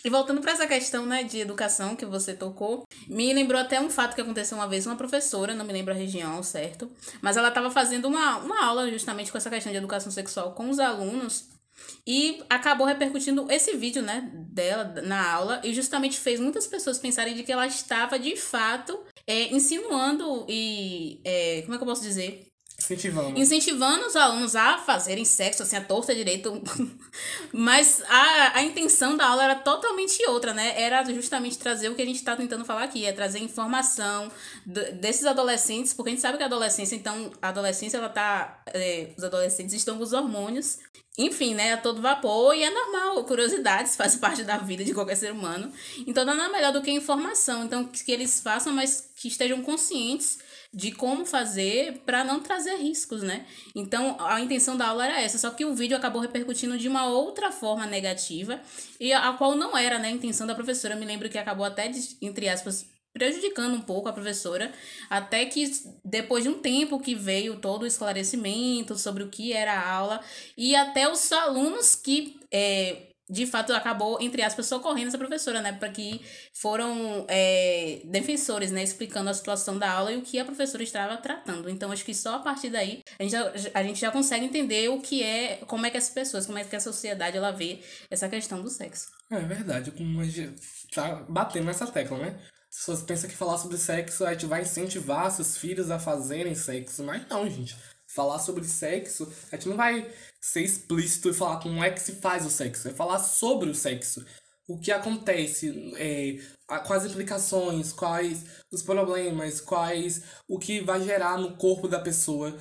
E 0.05 0.09
voltando 0.09 0.39
para 0.39 0.51
essa 0.51 0.67
questão, 0.67 1.03
né, 1.03 1.23
de 1.23 1.39
educação 1.39 1.95
que 1.95 2.05
você 2.05 2.35
tocou, 2.35 2.87
me 3.07 3.33
lembrou 3.33 3.59
até 3.59 3.81
um 3.81 3.89
fato 3.89 4.13
que 4.13 4.21
aconteceu 4.21 4.55
uma 4.55 4.67
vez, 4.67 4.85
uma 4.85 4.95
professora, 4.95 5.55
não 5.55 5.65
me 5.65 5.73
lembro 5.73 5.91
a 5.91 5.97
região 5.97 6.43
certo, 6.43 6.91
mas 7.23 7.37
ela 7.37 7.47
estava 7.47 7.71
fazendo 7.71 8.07
uma, 8.07 8.37
uma 8.37 8.63
aula 8.63 8.87
justamente 8.91 9.31
com 9.31 9.37
essa 9.39 9.49
questão 9.49 9.71
de 9.71 9.79
educação 9.79 10.11
sexual 10.11 10.53
com 10.53 10.69
os 10.69 10.77
alunos 10.77 11.49
e 12.05 12.43
acabou 12.47 12.85
repercutindo 12.85 13.51
esse 13.51 13.75
vídeo, 13.75 14.03
né, 14.03 14.29
dela 14.31 15.01
na 15.01 15.27
aula 15.27 15.59
e 15.63 15.73
justamente 15.73 16.19
fez 16.19 16.39
muitas 16.39 16.67
pessoas 16.67 16.99
pensarem 16.99 17.33
de 17.33 17.41
que 17.41 17.51
ela 17.51 17.65
estava, 17.65 18.19
de 18.19 18.35
fato, 18.35 19.03
é, 19.25 19.51
insinuando 19.51 20.45
e, 20.47 21.19
é, 21.25 21.63
como 21.63 21.73
é 21.73 21.77
que 21.77 21.83
eu 21.83 21.87
posso 21.87 22.03
dizer? 22.03 22.45
Incentivando. 22.85 23.39
Incentivando 23.39 24.05
os 24.05 24.15
alunos 24.15 24.55
a 24.55 24.77
fazerem 24.77 25.25
sexo, 25.25 25.63
assim, 25.63 25.75
a 25.75 25.81
torta 25.81 26.13
direito. 26.13 26.61
Mas 27.51 28.03
a, 28.07 28.57
a 28.59 28.63
intenção 28.63 29.17
da 29.17 29.27
aula 29.27 29.43
era 29.43 29.55
totalmente 29.55 30.23
outra, 30.27 30.53
né? 30.53 30.79
Era 30.79 31.03
justamente 31.05 31.57
trazer 31.57 31.89
o 31.89 31.95
que 31.95 32.01
a 32.01 32.05
gente 32.05 32.17
está 32.17 32.35
tentando 32.35 32.63
falar 32.63 32.83
aqui, 32.83 33.05
é 33.05 33.11
trazer 33.11 33.39
informação 33.39 34.31
desses 34.65 35.25
adolescentes, 35.25 35.93
porque 35.93 36.09
a 36.09 36.13
gente 36.13 36.21
sabe 36.21 36.37
que 36.37 36.43
a 36.43 36.47
adolescência, 36.47 36.95
então, 36.95 37.31
a 37.41 37.49
adolescência, 37.49 37.97
ela 37.97 38.09
tá. 38.09 38.61
É, 38.67 39.09
os 39.17 39.23
adolescentes 39.23 39.73
estão 39.73 39.97
com 39.97 40.03
os 40.03 40.13
hormônios, 40.13 40.79
enfim, 41.17 41.53
né? 41.53 41.73
A 41.73 41.77
todo 41.77 42.01
vapor, 42.01 42.53
e 42.55 42.63
é 42.63 42.69
normal, 42.69 43.23
curiosidades 43.23 43.95
faz 43.97 44.15
parte 44.15 44.43
da 44.43 44.57
vida 44.57 44.83
de 44.83 44.93
qualquer 44.93 45.15
ser 45.15 45.31
humano. 45.31 45.71
Então, 46.05 46.25
nada 46.25 46.49
melhor 46.49 46.73
do 46.73 46.81
que 46.81 46.91
informação. 46.91 47.63
Então, 47.63 47.85
que 47.85 48.11
eles 48.11 48.41
façam, 48.41 48.73
mas 48.73 49.09
que 49.15 49.27
estejam 49.27 49.61
conscientes 49.61 50.39
de 50.73 50.91
como 50.91 51.25
fazer 51.25 52.01
para 52.05 52.21
não 52.25 52.41
trazer 52.41 52.75
riscos, 52.75 53.23
né? 53.23 53.45
Então, 53.73 54.17
a 54.19 54.41
intenção 54.41 54.75
da 54.75 54.87
aula 54.87 55.05
era 55.05 55.21
essa, 55.21 55.37
só 55.37 55.49
que 55.51 55.63
o 55.63 55.73
vídeo 55.73 55.95
acabou 55.95 56.21
repercutindo 56.21 56.77
de 56.77 56.89
uma 56.89 57.07
outra 57.07 57.49
forma 57.49 57.85
negativa, 57.85 58.59
e 58.99 59.13
a 59.13 59.31
qual 59.33 59.55
não 59.55 59.77
era, 59.77 59.97
né, 59.97 60.09
a 60.09 60.11
intenção 60.11 60.45
da 60.45 60.53
professora. 60.53 60.95
Eu 60.95 60.99
me 60.99 61.05
lembro 61.05 61.29
que 61.29 61.37
acabou 61.37 61.65
até, 61.65 61.89
entre 62.21 62.49
aspas, 62.49 62.85
prejudicando 63.15 63.75
um 63.75 63.81
pouco 63.81 64.09
a 64.09 64.13
professora, 64.13 64.73
até 65.09 65.45
que 65.45 65.71
depois 66.03 66.43
de 66.43 66.49
um 66.49 66.59
tempo 66.59 66.99
que 66.99 67.15
veio 67.15 67.55
todo 67.61 67.83
o 67.83 67.87
esclarecimento 67.87 68.97
sobre 68.97 69.23
o 69.23 69.29
que 69.29 69.53
era 69.53 69.71
a 69.71 69.89
aula, 69.89 70.19
e 70.57 70.75
até 70.75 71.09
os 71.09 71.31
alunos 71.31 71.95
que 71.95 72.37
é, 72.51 73.03
de 73.29 73.47
fato 73.47 73.73
acabou, 73.73 74.21
entre 74.21 74.41
aspas, 74.41 74.65
socorrendo 74.65 75.07
essa 75.07 75.17
professora, 75.17 75.61
né? 75.61 75.71
Porque 75.71 76.19
foram 76.53 77.25
é, 77.29 78.01
defensores, 78.03 78.69
né? 78.69 78.83
Explicando 78.83 79.29
a 79.29 79.33
situação 79.33 79.79
da 79.79 79.89
aula 79.89 80.11
e 80.11 80.17
o 80.17 80.21
que 80.21 80.37
a 80.37 80.43
professora 80.43 80.83
estava 80.83 81.15
tratando. 81.15 81.69
Então, 81.69 81.93
acho 81.93 82.03
que 82.03 82.13
só 82.13 82.35
a 82.35 82.39
partir 82.39 82.69
daí 82.69 83.01
a 83.17 83.23
gente 83.23 83.31
já, 83.31 83.51
a 83.73 83.81
gente 83.81 84.01
já 84.01 84.11
consegue 84.11 84.43
entender 84.43 84.89
o 84.89 84.99
que 84.99 85.23
é, 85.23 85.61
como 85.67 85.85
é 85.85 85.89
que 85.89 85.97
as 85.97 86.09
pessoas, 86.09 86.45
como 86.45 86.57
é 86.57 86.65
que 86.65 86.75
a 86.75 86.81
sociedade 86.81 87.37
ela 87.37 87.51
vê 87.51 87.79
essa 88.11 88.27
questão 88.27 88.61
do 88.61 88.69
sexo. 88.69 89.07
É 89.31 89.39
verdade, 89.39 89.91
como 89.91 90.19
a 90.19 90.25
gente 90.25 90.53
tá 90.93 91.25
batendo 91.29 91.65
nessa 91.65 91.87
tecla, 91.87 92.17
né? 92.17 92.39
Se 92.77 92.91
você 92.91 93.05
pensa 93.05 93.27
que 93.27 93.35
falar 93.35 93.57
sobre 93.57 93.77
sexo, 93.77 94.25
a 94.25 94.33
gente 94.33 94.47
vai 94.47 94.61
incentivar 94.61 95.31
seus 95.31 95.55
filhos 95.55 95.89
a 95.89 95.97
fazerem 95.97 96.53
sexo, 96.53 97.03
mas 97.03 97.25
não, 97.29 97.49
gente. 97.49 97.75
Falar 98.05 98.37
sobre 98.37 98.65
sexo, 98.65 99.31
a 99.49 99.55
gente 99.55 99.69
não 99.69 99.77
vai 99.77 100.11
ser 100.41 100.61
explícito 100.61 101.29
e 101.29 101.33
falar 101.33 101.61
como 101.61 101.81
é 101.81 101.89
que 101.89 102.01
se 102.01 102.17
faz 102.17 102.45
o 102.45 102.49
sexo, 102.49 102.89
é 102.89 102.91
falar 102.91 103.19
sobre 103.19 103.69
o 103.69 103.73
sexo. 103.73 104.23
O 104.67 104.77
que 104.77 104.91
acontece, 104.91 105.93
é, 105.97 106.37
quais 106.85 107.05
implicações, 107.05 107.93
quais 107.93 108.43
os 108.69 108.83
problemas, 108.83 109.61
quais 109.61 110.23
o 110.47 110.59
que 110.59 110.81
vai 110.81 111.01
gerar 111.01 111.37
no 111.37 111.55
corpo 111.55 111.87
da 111.87 111.99
pessoa 111.99 112.55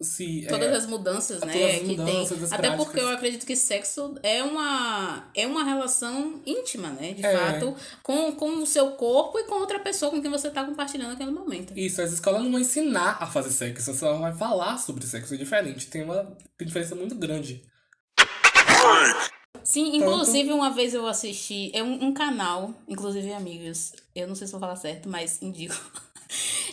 se, 0.00 0.46
todas 0.48 0.70
é, 0.72 0.76
as 0.76 0.86
mudanças, 0.86 1.40
né? 1.40 1.72
as 1.72 1.78
que 1.80 1.84
mudanças, 1.86 2.28
tem. 2.28 2.44
as 2.44 2.52
Até 2.52 2.62
práticas. 2.68 2.84
porque 2.86 3.00
eu 3.00 3.08
acredito 3.08 3.44
que 3.44 3.56
sexo 3.56 4.14
é 4.22 4.42
uma, 4.44 5.28
é 5.34 5.46
uma 5.46 5.64
relação 5.64 6.40
íntima, 6.46 6.90
né? 6.90 7.12
De 7.14 7.24
É. 7.24 7.36
fato, 7.36 7.74
com, 8.02 8.32
com 8.32 8.62
o 8.62 8.66
seu 8.66 8.92
corpo 8.92 9.38
e 9.38 9.44
com 9.44 9.56
outra 9.56 9.78
pessoa 9.80 10.10
com 10.10 10.22
quem 10.22 10.30
você 10.30 10.50
tá 10.50 10.64
compartilhando 10.64 11.12
aquele 11.14 11.30
momento. 11.32 11.72
Isso, 11.76 12.00
as 12.00 12.12
escolas 12.12 12.42
não 12.42 12.50
vão 12.50 12.60
ensinar 12.60 13.16
a 13.20 13.26
fazer 13.26 13.50
sexo, 13.50 13.92
só 13.94 14.16
vai 14.18 14.32
falar 14.34 14.78
sobre 14.78 15.06
sexo, 15.06 15.34
é 15.34 15.36
diferente. 15.36 15.86
Tem 15.86 16.02
uma 16.04 16.36
diferença 16.60 16.94
muito 16.94 17.14
grande. 17.14 17.62
Sim, 19.64 19.96
inclusive 19.96 20.52
uma 20.52 20.70
vez 20.70 20.94
eu 20.94 21.06
assisti, 21.06 21.70
é 21.74 21.82
um, 21.82 22.06
um 22.06 22.14
canal, 22.14 22.72
inclusive 22.88 23.32
amigos, 23.32 23.92
eu 24.14 24.26
não 24.26 24.34
sei 24.34 24.46
se 24.46 24.52
vou 24.52 24.60
falar 24.60 24.76
certo, 24.76 25.08
mas 25.08 25.42
indico. 25.42 25.74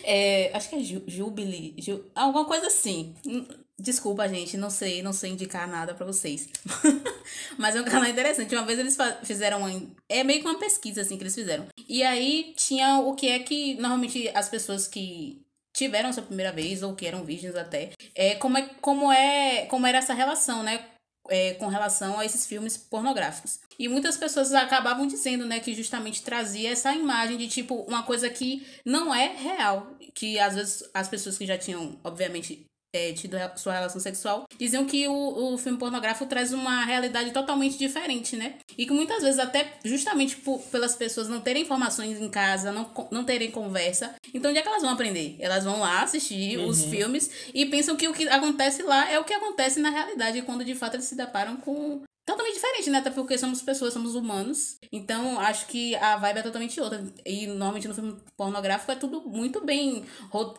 É, 0.06 0.50
acho 0.54 0.70
que 0.70 0.76
é 0.76 0.82
Ju, 0.82 1.02
Jubilee, 1.06 1.74
Ju, 1.78 2.04
alguma 2.14 2.44
coisa 2.44 2.68
assim. 2.68 3.14
Hum, 3.26 3.44
Desculpa, 3.78 4.26
gente, 4.26 4.56
não 4.56 4.70
sei, 4.70 5.02
não 5.02 5.12
sei 5.12 5.32
indicar 5.32 5.68
nada 5.68 5.92
pra 5.92 6.06
vocês. 6.06 6.48
Mas 7.58 7.76
é 7.76 7.80
um 7.80 7.84
canal 7.84 8.08
interessante. 8.08 8.54
Uma 8.54 8.64
vez 8.64 8.78
eles 8.78 8.96
fizeram 9.22 9.58
uma, 9.58 9.82
é 10.08 10.24
meio 10.24 10.40
que 10.40 10.48
uma 10.48 10.58
pesquisa 10.58 11.02
assim 11.02 11.18
que 11.18 11.22
eles 11.22 11.34
fizeram. 11.34 11.66
E 11.86 12.02
aí 12.02 12.54
tinha 12.56 13.00
o 13.00 13.14
que 13.14 13.28
é 13.28 13.38
que 13.38 13.74
normalmente 13.74 14.30
as 14.34 14.48
pessoas 14.48 14.86
que 14.88 15.42
tiveram 15.74 16.10
sua 16.10 16.22
primeira 16.22 16.52
vez 16.52 16.82
ou 16.82 16.94
que 16.94 17.06
eram 17.06 17.22
virgens 17.22 17.54
até, 17.54 17.90
é 18.14 18.34
como 18.36 18.56
é 18.56 18.62
como 18.80 19.12
é 19.12 19.66
como 19.66 19.86
era 19.86 19.98
essa 19.98 20.14
relação, 20.14 20.62
né? 20.62 20.82
É, 21.30 21.54
com 21.54 21.66
relação 21.66 22.18
a 22.18 22.24
esses 22.24 22.46
filmes 22.46 22.76
pornográficos. 22.76 23.58
E 23.78 23.88
muitas 23.88 24.16
pessoas 24.16 24.52
acabavam 24.54 25.06
dizendo, 25.06 25.46
né, 25.46 25.60
que 25.60 25.74
justamente 25.74 26.22
trazia 26.22 26.70
essa 26.70 26.94
imagem 26.94 27.36
de 27.36 27.48
tipo 27.48 27.74
uma 27.82 28.02
coisa 28.02 28.28
que 28.30 28.66
não 28.84 29.14
é 29.14 29.36
real, 29.36 29.96
que 30.14 30.38
às 30.38 30.54
vezes 30.54 30.88
as 30.94 31.08
pessoas 31.08 31.36
que 31.36 31.46
já 31.46 31.58
tinham, 31.58 31.98
obviamente, 32.02 32.66
é, 32.92 33.12
tido 33.12 33.36
sua 33.56 33.74
relação 33.74 34.00
sexual, 34.00 34.46
diziam 34.58 34.86
que 34.86 35.06
o, 35.08 35.54
o 35.54 35.58
filme 35.58 35.78
pornográfico 35.78 36.26
traz 36.26 36.52
uma 36.52 36.84
realidade 36.84 37.30
totalmente 37.30 37.78
diferente, 37.78 38.36
né? 38.36 38.54
E 38.76 38.86
que 38.86 38.92
muitas 38.92 39.22
vezes, 39.22 39.38
até 39.38 39.74
justamente 39.84 40.36
por, 40.36 40.60
pelas 40.60 40.94
pessoas 40.94 41.28
não 41.28 41.40
terem 41.40 41.62
informações 41.62 42.20
em 42.20 42.28
casa, 42.28 42.72
não, 42.72 42.90
não 43.10 43.24
terem 43.24 43.50
conversa, 43.50 44.14
então 44.32 44.50
onde 44.50 44.60
é 44.60 44.62
que 44.62 44.68
elas 44.68 44.82
vão 44.82 44.92
aprender? 44.92 45.36
Elas 45.38 45.64
vão 45.64 45.80
lá 45.80 46.02
assistir 46.02 46.58
os 46.58 46.84
filmes 46.84 47.30
e 47.52 47.66
pensam 47.66 47.96
que 47.96 48.08
o 48.08 48.12
que 48.12 48.28
acontece 48.28 48.82
lá 48.82 49.10
é 49.10 49.18
o 49.18 49.24
que 49.24 49.34
acontece 49.34 49.80
na 49.80 49.90
realidade, 49.90 50.42
quando 50.42 50.64
de 50.64 50.74
fato 50.74 50.94
eles 50.94 51.06
se 51.06 51.14
deparam 51.14 51.56
com. 51.56 52.02
Totalmente 52.26 52.54
diferente, 52.54 52.90
né? 52.90 52.98
Até 52.98 53.10
porque 53.10 53.38
somos 53.38 53.62
pessoas, 53.62 53.92
somos 53.94 54.16
humanos. 54.16 54.78
Então, 54.90 55.38
acho 55.38 55.66
que 55.68 55.94
a 55.94 56.16
vibe 56.16 56.38
é 56.38 56.42
totalmente 56.42 56.80
outra. 56.80 57.04
E 57.24 57.46
normalmente 57.46 57.86
no 57.86 57.94
filme 57.94 58.16
pornográfico 58.36 58.90
é 58.90 58.96
tudo 58.96 59.20
muito 59.22 59.64
bem. 59.64 60.04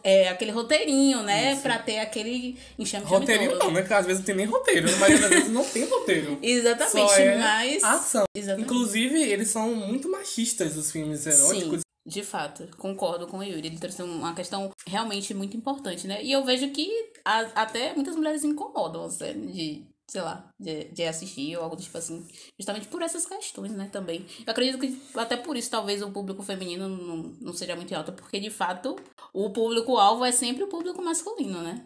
É, 0.02 0.30
aquele 0.30 0.52
roteirinho, 0.52 1.22
né? 1.24 1.52
Isso. 1.54 1.62
Pra 1.62 1.78
ter 1.78 2.00
aquele 2.00 2.58
enxame 2.80 3.06
Roteirinho 3.06 3.52
todo. 3.52 3.66
não, 3.66 3.72
né? 3.72 3.82
Porque 3.82 3.94
às 3.94 4.06
vezes 4.06 4.20
não 4.20 4.26
tem 4.26 4.36
nem 4.36 4.46
roteiro, 4.46 4.88
mas 4.98 5.24
às 5.24 5.30
vezes 5.30 5.50
não 5.52 5.66
tem 5.66 5.84
roteiro. 5.86 6.40
Exatamente, 6.42 6.92
Só 7.12 7.16
é 7.18 7.38
mas. 7.38 7.84
ação. 7.84 8.24
Exatamente. 8.34 8.66
Inclusive, 8.66 9.22
eles 9.22 9.50
são 9.50 9.76
muito 9.76 10.10
machistas, 10.10 10.78
os 10.78 10.90
filmes 10.90 11.26
eróticos. 11.28 11.80
Sim, 11.82 12.10
de 12.10 12.24
fato, 12.24 12.66
concordo 12.78 13.28
com 13.28 13.40
o 13.40 13.44
Yuri. 13.44 13.68
Ele 13.68 13.78
trouxe 13.78 14.02
uma 14.02 14.34
questão 14.34 14.72
realmente 14.88 15.34
muito 15.34 15.58
importante, 15.58 16.08
né? 16.08 16.24
E 16.24 16.32
eu 16.32 16.46
vejo 16.46 16.70
que 16.72 16.90
a- 17.26 17.50
até 17.56 17.94
muitas 17.94 18.16
mulheres 18.16 18.46
incomodam, 18.46 19.04
assim, 19.04 19.52
de, 19.52 19.84
sei 20.10 20.22
lá, 20.22 20.50
de, 20.60 20.86
de 20.86 21.04
assistir 21.04 21.58
ou 21.58 21.64
algo 21.64 21.76
tipo 21.76 21.98
assim. 21.98 22.26
Justamente 22.58 22.88
por 22.88 23.02
essas 23.02 23.26
questões, 23.26 23.72
né, 23.74 23.90
também. 23.92 24.26
Eu 24.46 24.52
acredito 24.52 24.80
que 24.80 25.00
até 25.16 25.36
por 25.36 25.58
isso 25.58 25.70
talvez 25.70 26.02
o 26.02 26.12
público 26.12 26.44
feminino 26.44 26.88
não, 26.88 27.18
não 27.42 27.54
seja 27.54 27.76
muito 27.76 27.94
alto, 27.94 28.14
porque 28.14 28.40
de 28.40 28.50
fato 28.50 28.96
o 29.34 29.50
público-alvo 29.52 30.24
é 30.24 30.32
sempre 30.32 30.64
o 30.64 30.70
público 30.70 31.02
masculino, 31.02 31.62
né? 31.62 31.86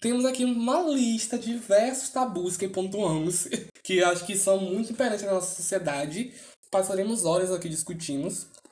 Temos 0.00 0.24
aqui 0.24 0.44
uma 0.44 0.80
lista 0.80 1.38
de 1.38 1.52
diversos 1.52 2.08
tabus 2.08 2.56
que 2.56 2.66
pontuamos, 2.68 3.48
que 3.84 4.02
acho 4.02 4.24
que 4.24 4.36
são 4.36 4.58
muito 4.58 4.92
importantes 4.92 5.24
na 5.24 5.32
nossa 5.32 5.54
sociedade. 5.54 6.32
Passaremos 6.70 7.24
horas 7.24 7.50
aqui 7.50 7.68
discutindo. 7.68 8.28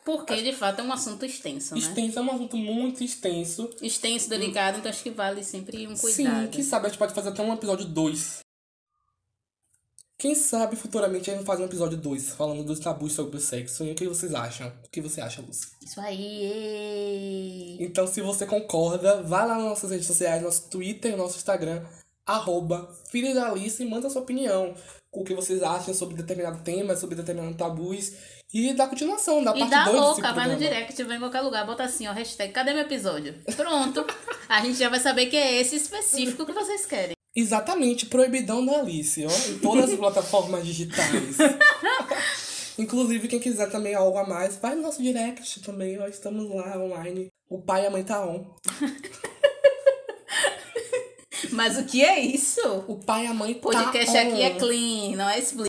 Porque 0.09 0.41
de 0.41 0.55
fato 0.55 0.81
é 0.81 0.83
um 0.83 0.91
assunto 0.91 1.27
extenso, 1.27 1.75
né? 1.75 1.81
Extenso 1.81 2.19
é 2.19 2.23
um 2.23 2.31
assunto 2.31 2.57
muito 2.57 3.05
extenso. 3.05 3.69
Extenso, 3.83 4.31
delicado, 4.31 4.79
então 4.79 4.91
acho 4.91 5.03
que 5.03 5.11
vale 5.11 5.45
sempre 5.45 5.87
um 5.87 5.95
cuidado. 5.95 6.45
Sim, 6.47 6.51
quem 6.51 6.65
sabe 6.65 6.87
a 6.87 6.89
gente 6.89 6.99
pode 6.99 7.13
fazer 7.13 7.29
até 7.29 7.43
um 7.43 7.53
episódio 7.53 7.85
2. 7.85 8.39
Quem 10.17 10.35
sabe 10.35 10.77
futuramente 10.77 11.31
a 11.31 11.35
gente 11.35 11.45
faz 11.45 11.61
um 11.61 11.67
episódio 11.67 11.99
2 11.99 12.31
falando 12.31 12.65
dos 12.65 12.81
tabus 12.81 13.13
sobre 13.13 13.37
o 13.37 13.41
sexo. 13.41 13.85
E 13.85 13.93
o 13.93 13.95
que 13.95 14.09
vocês 14.09 14.33
acham? 14.33 14.69
O 14.83 14.89
que 14.91 15.03
você 15.03 15.21
acha, 15.21 15.43
Luz? 15.43 15.73
Isso 15.85 16.01
aí! 16.01 17.77
Então, 17.79 18.07
se 18.07 18.23
você 18.23 18.47
concorda, 18.47 19.23
vá 19.23 19.45
lá 19.45 19.57
nas 19.57 19.65
nossas 19.65 19.91
redes 19.91 20.07
sociais, 20.07 20.43
nosso 20.43 20.71
Twitter, 20.71 21.19
nosso 21.19 21.37
Instagram, 21.37 21.85
arroba 22.25 22.91
Filha 23.11 23.35
da 23.35 23.51
Alice, 23.51 23.83
e 23.83 23.87
manda 23.87 24.09
sua 24.09 24.23
opinião. 24.23 24.75
O 25.13 25.23
que 25.23 25.35
vocês 25.35 25.63
acham 25.63 25.93
sobre 25.93 26.17
determinado 26.17 26.63
tema, 26.65 26.97
sobre 26.97 27.15
determinados 27.15 27.59
tabus. 27.59 28.38
E 28.53 28.73
da 28.73 28.87
continuação, 28.87 29.45
da 29.45 29.55
E 29.55 29.59
parte 29.59 29.71
dá 29.71 29.85
2 29.85 29.95
desse 29.95 30.07
louca, 30.07 30.33
vai 30.33 30.49
no 30.49 30.57
direct, 30.57 31.03
vai 31.05 31.17
em 31.17 31.21
qualquer 31.21 31.43
lugar, 31.43 31.67
bota 31.67 31.83
assim, 31.83 32.07
ó, 32.07 32.13
hashtag, 32.13 32.51
cadê 32.51 32.73
meu 32.73 32.83
episódio? 32.83 33.35
Pronto. 33.55 34.07
a 34.49 34.61
gente 34.63 34.79
já 34.79 34.89
vai 34.89 34.99
saber 34.99 35.27
que 35.27 35.37
é 35.37 35.61
esse 35.61 35.77
específico 35.77 36.47
que 36.47 36.53
vocês 36.53 36.87
querem. 36.87 37.15
Exatamente, 37.37 38.07
proibidão 38.07 38.65
da 38.65 38.81
Alice, 38.81 39.25
ó, 39.25 39.51
em 39.51 39.59
todas 39.59 39.91
as 39.91 39.97
plataformas 40.01 40.65
digitais. 40.65 41.37
Inclusive, 42.79 43.29
quem 43.29 43.39
quiser 43.39 43.69
também 43.71 43.95
algo 43.95 44.17
a 44.17 44.27
mais, 44.27 44.57
vai 44.57 44.75
no 44.75 44.83
nosso 44.83 45.03
direct 45.03 45.61
também, 45.61 46.01
ó, 46.01 46.07
estamos 46.07 46.49
lá 46.49 46.79
online. 46.79 47.29
O 47.51 47.61
pai 47.61 47.85
e 47.85 47.87
a 47.87 47.91
mãe 47.91 48.03
tá 48.03 48.25
on. 48.25 48.47
Mas 51.51 51.79
o 51.79 51.85
que 51.85 52.03
é 52.05 52.19
isso? 52.21 52.61
O 52.87 52.97
pai 52.97 53.25
e 53.25 53.27
a 53.27 53.35
mãe 53.35 53.53
O 53.53 53.71
tá 53.71 53.83
podcast 53.85 54.17
on. 54.17 54.21
aqui 54.21 54.43
é 54.43 54.51
clean, 54.55 55.17
não 55.17 55.29
é 55.29 55.39
split. 55.39 55.69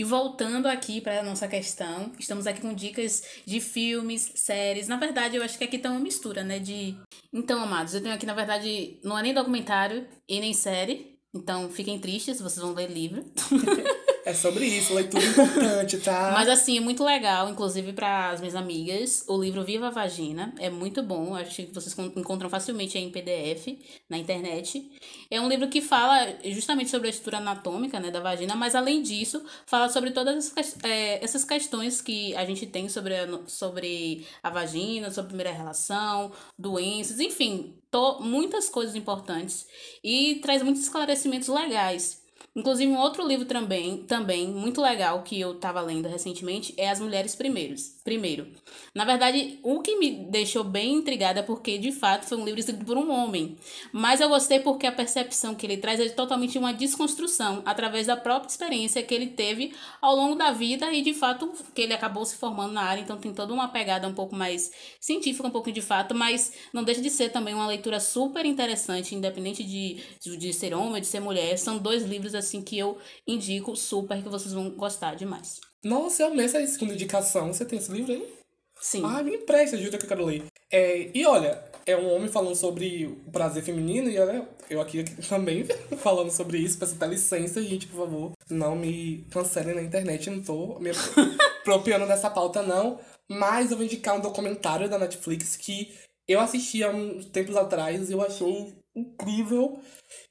E 0.00 0.02
voltando 0.02 0.64
aqui 0.66 0.98
para 0.98 1.22
nossa 1.22 1.46
questão, 1.46 2.10
estamos 2.18 2.46
aqui 2.46 2.62
com 2.62 2.72
dicas 2.72 3.22
de 3.44 3.60
filmes, 3.60 4.32
séries. 4.34 4.88
Na 4.88 4.96
verdade, 4.96 5.36
eu 5.36 5.42
acho 5.42 5.58
que 5.58 5.64
aqui 5.64 5.76
tá 5.76 5.90
uma 5.90 6.00
mistura, 6.00 6.42
né? 6.42 6.58
De. 6.58 6.96
Então, 7.30 7.62
amados, 7.62 7.92
eu 7.92 8.00
tenho 8.00 8.14
aqui, 8.14 8.24
na 8.24 8.32
verdade, 8.32 8.98
não 9.04 9.18
é 9.18 9.22
nem 9.22 9.34
documentário 9.34 10.08
e 10.26 10.40
nem 10.40 10.54
série. 10.54 11.18
Então, 11.34 11.68
fiquem 11.68 11.98
tristes, 11.98 12.40
vocês 12.40 12.64
vão 12.64 12.72
ler 12.72 12.90
livro. 12.90 13.22
É 14.30 14.34
sobre 14.34 14.64
isso, 14.64 14.94
leitura 14.94 15.24
importante, 15.24 15.98
tá? 15.98 16.30
Mas 16.38 16.48
assim, 16.48 16.78
é 16.78 16.80
muito 16.80 17.02
legal, 17.02 17.48
inclusive 17.50 17.92
para 17.92 18.30
as 18.30 18.38
minhas 18.38 18.54
amigas, 18.54 19.24
o 19.26 19.36
livro 19.36 19.64
Viva 19.64 19.88
a 19.88 19.90
Vagina. 19.90 20.54
É 20.56 20.70
muito 20.70 21.02
bom, 21.02 21.34
acho 21.34 21.56
que 21.56 21.74
vocês 21.74 21.92
con- 21.92 22.12
encontram 22.14 22.48
facilmente 22.48 22.96
em 22.96 23.10
PDF 23.10 23.76
na 24.08 24.16
internet. 24.16 24.88
É 25.28 25.40
um 25.40 25.48
livro 25.48 25.68
que 25.68 25.80
fala 25.80 26.28
justamente 26.44 26.90
sobre 26.90 27.08
a 27.08 27.10
estrutura 27.10 27.38
anatômica 27.38 27.98
né, 27.98 28.12
da 28.12 28.20
vagina, 28.20 28.54
mas 28.54 28.76
além 28.76 29.02
disso, 29.02 29.44
fala 29.66 29.88
sobre 29.88 30.12
todas 30.12 30.52
essas, 30.56 30.76
é, 30.84 31.44
questões 31.48 32.00
que 32.00 32.32
a 32.36 32.44
gente 32.44 32.66
tem 32.66 32.88
sobre 32.88 33.16
a, 33.16 33.26
sobre 33.48 34.24
a 34.44 34.48
vagina, 34.48 35.10
sobre 35.10 35.26
a 35.26 35.28
primeira 35.28 35.52
relação, 35.52 36.30
doenças, 36.56 37.18
enfim, 37.18 37.74
muitas 38.20 38.68
coisas 38.68 38.94
importantes. 38.94 39.66
E 40.04 40.36
traz 40.36 40.62
muitos 40.62 40.82
esclarecimentos 40.82 41.48
legais. 41.48 42.20
Inclusive, 42.54 42.90
um 42.90 42.98
outro 42.98 43.26
livro 43.26 43.46
também, 43.46 44.04
também 44.04 44.48
muito 44.48 44.80
legal 44.80 45.22
que 45.22 45.38
eu 45.40 45.54
estava 45.54 45.80
lendo 45.80 46.08
recentemente 46.08 46.74
é 46.76 46.90
As 46.90 47.00
Mulheres 47.00 47.34
Primeiros. 47.36 47.99
Primeiro. 48.02 48.46
Na 48.94 49.04
verdade, 49.04 49.58
o 49.62 49.80
que 49.82 49.96
me 49.96 50.10
deixou 50.30 50.64
bem 50.64 50.94
intrigada 50.94 51.42
porque, 51.42 51.76
de 51.76 51.92
fato, 51.92 52.24
foi 52.24 52.38
um 52.38 52.44
livro 52.44 52.58
escrito 52.58 52.84
por 52.84 52.96
um 52.96 53.10
homem. 53.10 53.58
Mas 53.92 54.20
eu 54.22 54.28
gostei 54.28 54.58
porque 54.60 54.86
a 54.86 54.92
percepção 54.92 55.54
que 55.54 55.66
ele 55.66 55.76
traz 55.76 56.00
é 56.00 56.08
totalmente 56.08 56.58
uma 56.58 56.72
desconstrução, 56.72 57.62
através 57.66 58.06
da 58.06 58.16
própria 58.16 58.48
experiência 58.48 59.02
que 59.02 59.14
ele 59.14 59.26
teve 59.26 59.74
ao 60.00 60.16
longo 60.16 60.34
da 60.34 60.50
vida 60.50 60.90
e, 60.92 61.02
de 61.02 61.12
fato, 61.12 61.52
que 61.74 61.82
ele 61.82 61.92
acabou 61.92 62.24
se 62.24 62.36
formando 62.36 62.72
na 62.72 62.82
área. 62.82 63.02
Então, 63.02 63.18
tem 63.18 63.34
toda 63.34 63.52
uma 63.52 63.68
pegada 63.68 64.08
um 64.08 64.14
pouco 64.14 64.34
mais 64.34 64.70
científica, 64.98 65.46
um 65.46 65.50
pouco 65.50 65.70
de 65.70 65.82
fato, 65.82 66.14
mas 66.14 66.52
não 66.72 66.82
deixa 66.82 67.02
de 67.02 67.10
ser 67.10 67.28
também 67.30 67.52
uma 67.52 67.66
leitura 67.66 68.00
super 68.00 68.46
interessante, 68.46 69.14
independente 69.14 69.62
de, 69.62 70.02
de 70.38 70.52
ser 70.54 70.72
homem 70.72 71.02
de 71.02 71.06
ser 71.06 71.20
mulher. 71.20 71.58
São 71.58 71.76
dois 71.78 72.04
livros 72.04 72.34
assim 72.34 72.62
que 72.62 72.78
eu 72.78 72.98
indico 73.26 73.76
super 73.76 74.22
que 74.22 74.28
vocês 74.28 74.54
vão 74.54 74.70
gostar 74.70 75.14
demais. 75.14 75.69
Nossa, 75.82 76.22
eu 76.22 76.28
amei 76.28 76.44
essa 76.44 76.64
segunda 76.66 76.94
indicação. 76.94 77.52
Você 77.52 77.64
tem 77.64 77.78
esse 77.78 77.90
livro 77.90 78.12
aí? 78.12 78.40
Sim. 78.80 79.02
Ah, 79.04 79.22
me 79.22 79.34
empresta, 79.34 79.76
ajuda 79.76 79.98
que 79.98 80.04
eu 80.04 80.08
quero 80.08 80.24
ler. 80.24 80.44
É, 80.70 81.10
e 81.14 81.26
olha, 81.26 81.62
é 81.86 81.96
um 81.96 82.14
homem 82.14 82.28
falando 82.28 82.54
sobre 82.54 83.06
o 83.06 83.30
prazer 83.30 83.62
feminino 83.62 84.08
e 84.08 84.18
olha, 84.18 84.48
eu 84.68 84.80
aqui, 84.80 85.00
aqui 85.00 85.14
também 85.26 85.64
falando 85.98 86.30
sobre 86.30 86.58
isso. 86.58 86.78
Peço 86.78 86.94
até 86.94 87.06
licença, 87.06 87.62
gente, 87.62 87.86
por 87.86 87.98
favor. 87.98 88.32
Não 88.48 88.76
me 88.76 89.26
cancelem 89.30 89.74
na 89.74 89.82
internet, 89.82 90.30
não 90.30 90.42
tô 90.42 90.78
me 90.78 90.90
apropriando 91.60 92.06
dessa 92.06 92.30
pauta, 92.30 92.62
não. 92.62 92.98
Mas 93.28 93.70
eu 93.70 93.76
vou 93.76 93.86
indicar 93.86 94.16
um 94.16 94.20
documentário 94.20 94.88
da 94.88 94.98
Netflix 94.98 95.56
que 95.56 95.94
eu 96.28 96.40
assisti 96.40 96.82
há 96.82 96.90
uns 96.90 97.26
tempos 97.26 97.56
atrás 97.56 98.08
e 98.08 98.12
eu 98.12 98.22
achei 98.22 98.74
incrível 98.94 99.80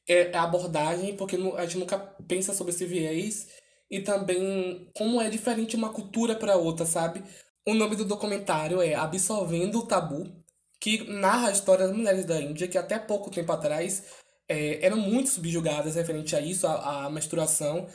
é, 0.07 0.35
a 0.35 0.43
abordagem, 0.43 1.15
porque 1.15 1.37
a 1.57 1.65
gente 1.65 1.77
nunca 1.77 1.97
pensa 2.27 2.53
sobre 2.53 2.73
esse 2.73 2.85
viés 2.85 3.47
e 3.89 4.01
também 4.01 4.89
como 4.95 5.21
é 5.21 5.29
diferente 5.29 5.75
uma 5.75 5.91
cultura 5.91 6.35
para 6.35 6.55
outra, 6.55 6.85
sabe? 6.85 7.23
O 7.67 7.73
nome 7.73 7.95
do 7.95 8.05
documentário 8.05 8.81
é 8.81 8.93
Absolvendo 8.95 9.79
o 9.79 9.85
Tabu, 9.85 10.25
que 10.79 11.03
narra 11.09 11.49
a 11.49 11.51
história 11.51 11.87
das 11.87 11.95
mulheres 11.95 12.25
da 12.25 12.39
Índia 12.39 12.67
que 12.67 12.77
até 12.77 12.97
pouco 12.99 13.29
tempo 13.31 13.51
atrás 13.51 14.03
é, 14.47 14.83
eram 14.85 14.97
muito 14.97 15.29
subjugadas 15.29 15.95
referente 15.95 16.35
a 16.35 16.41
isso, 16.41 16.65
a, 16.67 17.05
a 17.05 17.09
menstruação. 17.09 17.87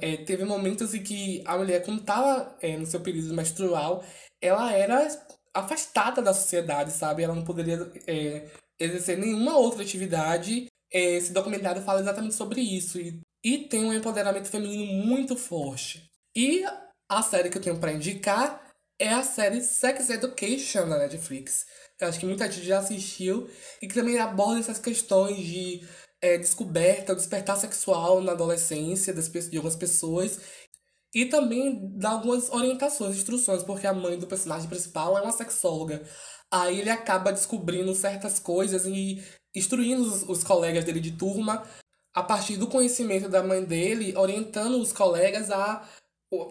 É, 0.00 0.16
teve 0.18 0.44
momentos 0.44 0.94
em 0.94 1.02
que 1.02 1.42
a 1.46 1.56
mulher, 1.56 1.84
quando 1.84 2.00
estava 2.00 2.56
é, 2.60 2.76
no 2.76 2.86
seu 2.86 3.00
período 3.00 3.32
menstrual, 3.34 4.04
ela 4.40 4.72
era 4.72 5.08
afastada 5.54 6.20
da 6.20 6.34
sociedade, 6.34 6.92
sabe? 6.92 7.22
Ela 7.22 7.34
não 7.34 7.44
poderia 7.44 7.90
é, 8.06 8.48
exercer 8.78 9.18
nenhuma 9.18 9.56
outra 9.56 9.82
atividade. 9.82 10.66
É, 10.92 11.16
esse 11.16 11.32
documentário 11.32 11.82
fala 11.82 12.00
exatamente 12.00 12.34
sobre 12.34 12.60
isso. 12.60 12.98
E, 13.00 13.20
e 13.44 13.58
tem 13.58 13.84
um 13.84 13.92
empoderamento 13.92 14.48
feminino 14.48 14.92
muito 15.04 15.36
forte. 15.36 16.08
E 16.34 16.64
a 17.08 17.22
série 17.22 17.50
que 17.50 17.58
eu 17.58 17.62
tenho 17.62 17.78
para 17.78 17.92
indicar 17.92 18.70
é 18.98 19.08
a 19.08 19.22
série 19.22 19.60
Sex 19.62 20.10
Education 20.10 20.88
da 20.88 20.98
Netflix. 20.98 21.66
Eu 22.00 22.08
acho 22.08 22.20
que 22.20 22.26
muita 22.26 22.50
gente 22.50 22.66
já 22.66 22.78
assistiu 22.78 23.50
e 23.80 23.88
que 23.88 23.94
também 23.94 24.18
aborda 24.18 24.60
essas 24.60 24.78
questões 24.78 25.36
de 25.38 25.86
é, 26.20 26.38
descoberta, 26.38 27.14
despertar 27.14 27.56
sexual 27.56 28.20
na 28.20 28.32
adolescência 28.32 29.12
das, 29.12 29.28
de 29.28 29.56
algumas 29.56 29.76
pessoas 29.76 30.40
e 31.14 31.26
também 31.26 31.80
dá 31.98 32.10
algumas 32.10 32.48
orientações, 32.50 33.16
instruções, 33.16 33.62
porque 33.62 33.86
a 33.86 33.92
mãe 33.92 34.18
do 34.18 34.26
personagem 34.26 34.68
principal 34.68 35.18
é 35.18 35.22
uma 35.22 35.32
sexóloga. 35.32 36.02
Aí 36.50 36.80
ele 36.80 36.90
acaba 36.90 37.32
descobrindo 37.32 37.94
certas 37.94 38.38
coisas 38.38 38.86
e 38.86 39.22
instruindo 39.54 40.02
os, 40.02 40.22
os 40.22 40.44
colegas 40.44 40.84
dele 40.84 41.00
de 41.00 41.12
turma 41.12 41.62
a 42.14 42.22
partir 42.22 42.56
do 42.56 42.66
conhecimento 42.66 43.28
da 43.28 43.42
mãe 43.42 43.64
dele, 43.64 44.16
orientando 44.16 44.80
os 44.80 44.92
colegas 44.92 45.50
a 45.50 45.86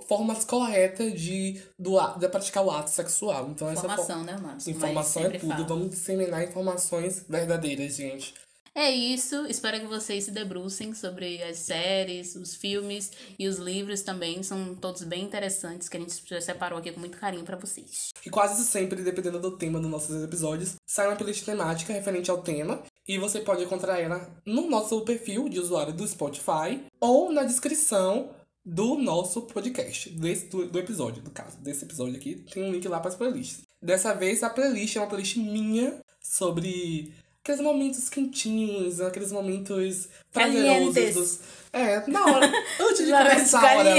formas 0.07 0.45
corretas 0.45 1.19
de, 1.19 1.59
do, 1.77 1.99
de 2.17 2.27
praticar 2.29 2.63
o 2.63 2.71
ato 2.71 2.89
sexual. 2.89 3.49
Então, 3.49 3.71
informação, 3.71 4.21
essa, 4.21 4.31
né, 4.31 4.37
mano? 4.39 4.57
Informação 4.67 5.23
é 5.23 5.29
tudo. 5.31 5.49
Fala. 5.49 5.67
Vamos 5.67 5.89
disseminar 5.89 6.43
informações 6.43 7.25
verdadeiras, 7.27 7.95
gente. 7.95 8.33
É 8.73 8.89
isso. 8.89 9.45
Espero 9.47 9.81
que 9.81 9.87
vocês 9.87 10.23
se 10.23 10.31
debrucem 10.31 10.93
sobre 10.93 11.43
as 11.43 11.57
séries, 11.57 12.35
os 12.35 12.55
filmes 12.55 13.11
e 13.37 13.47
os 13.47 13.57
livros 13.57 14.01
também. 14.01 14.41
São 14.43 14.75
todos 14.75 15.03
bem 15.03 15.23
interessantes 15.23 15.89
que 15.89 15.97
a 15.97 15.99
gente 15.99 16.41
separou 16.41 16.79
aqui 16.79 16.91
com 16.91 16.99
muito 16.99 17.17
carinho 17.17 17.43
para 17.43 17.57
vocês. 17.57 18.09
E 18.25 18.29
quase 18.29 18.63
sempre, 18.63 19.03
dependendo 19.03 19.39
do 19.39 19.57
tema 19.57 19.79
dos 19.79 19.89
nossos 19.89 20.23
episódios, 20.23 20.75
sai 20.87 21.07
uma 21.07 21.17
playlist 21.17 21.43
temática 21.43 21.91
referente 21.91 22.31
ao 22.31 22.41
tema. 22.41 22.81
E 23.07 23.17
você 23.17 23.39
pode 23.39 23.63
encontrar 23.63 23.99
ela 23.99 24.29
no 24.45 24.69
nosso 24.69 25.01
perfil 25.01 25.49
de 25.49 25.59
usuário 25.59 25.93
do 25.93 26.07
Spotify 26.07 26.83
ou 26.99 27.31
na 27.31 27.43
descrição 27.43 28.29
do 28.63 28.95
nosso 28.95 29.41
podcast, 29.43 30.09
desse, 30.11 30.45
do, 30.45 30.67
do 30.67 30.79
episódio, 30.79 31.21
do 31.21 31.31
caso, 31.31 31.57
desse 31.57 31.83
episódio 31.83 32.15
aqui, 32.15 32.35
tem 32.53 32.63
um 32.63 32.71
link 32.71 32.87
lá 32.87 32.99
para 32.99 33.09
as 33.09 33.15
playlists. 33.15 33.61
Dessa 33.81 34.13
vez 34.13 34.43
a 34.43 34.49
playlist 34.49 34.95
é 34.95 34.99
uma 34.99 35.07
playlist 35.07 35.37
minha 35.37 35.99
sobre 36.21 37.11
aqueles 37.43 37.61
momentos 37.61 38.07
quentinhos, 38.07 39.01
aqueles 39.01 39.31
momentos 39.31 40.07
prazerosos 40.31 41.13
dos. 41.13 41.39
É, 41.73 42.07
na 42.07 42.25
hora. 42.25 42.51
Antes 42.79 43.05
de 43.05 43.11
começar 43.11 43.61
a 43.61 43.77
hora. 43.77 43.95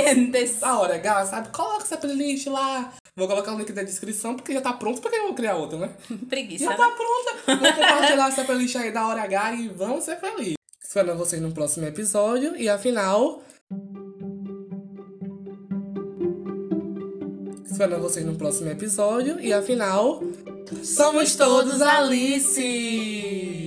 A 0.62 0.79
hora 0.79 0.94
H, 0.94 1.27
sabe? 1.27 1.48
Coloca 1.48 1.83
essa 1.83 1.96
playlist 1.96 2.46
lá. 2.46 2.92
Vou 3.14 3.29
colocar 3.29 3.53
o 3.53 3.59
link 3.59 3.70
da 3.72 3.83
descrição, 3.83 4.35
porque 4.35 4.55
já 4.55 4.62
tá 4.62 4.72
pronto, 4.72 5.03
porque 5.03 5.16
eu 5.16 5.25
vou 5.25 5.35
criar 5.35 5.57
outra, 5.57 5.79
né? 5.79 5.90
Preguiça. 6.31 6.64
Já 6.64 6.70
né? 6.70 6.77
tá 6.77 6.90
pronta. 6.90 7.57
Vou 7.61 7.72
compartilhar 7.75 8.29
essa 8.29 8.44
playlist 8.44 8.77
aí 8.77 8.90
da 8.90 9.07
hora 9.07 9.22
H 9.22 9.53
e 9.55 9.68
vamos 9.68 10.05
ser 10.05 10.18
felizes. 10.18 10.55
Esperando 10.83 11.18
vocês 11.18 11.40
no 11.40 11.53
próximo 11.53 11.87
episódio. 11.87 12.57
E 12.57 12.68
afinal. 12.70 13.42
Esperando 17.64 18.03
vocês 18.03 18.25
no 18.25 18.35
próximo 18.37 18.70
episódio. 18.70 19.38
E 19.40 19.53
afinal. 19.53 20.22
Somos 20.83 21.37
todos 21.37 21.83
Alice! 21.83 23.62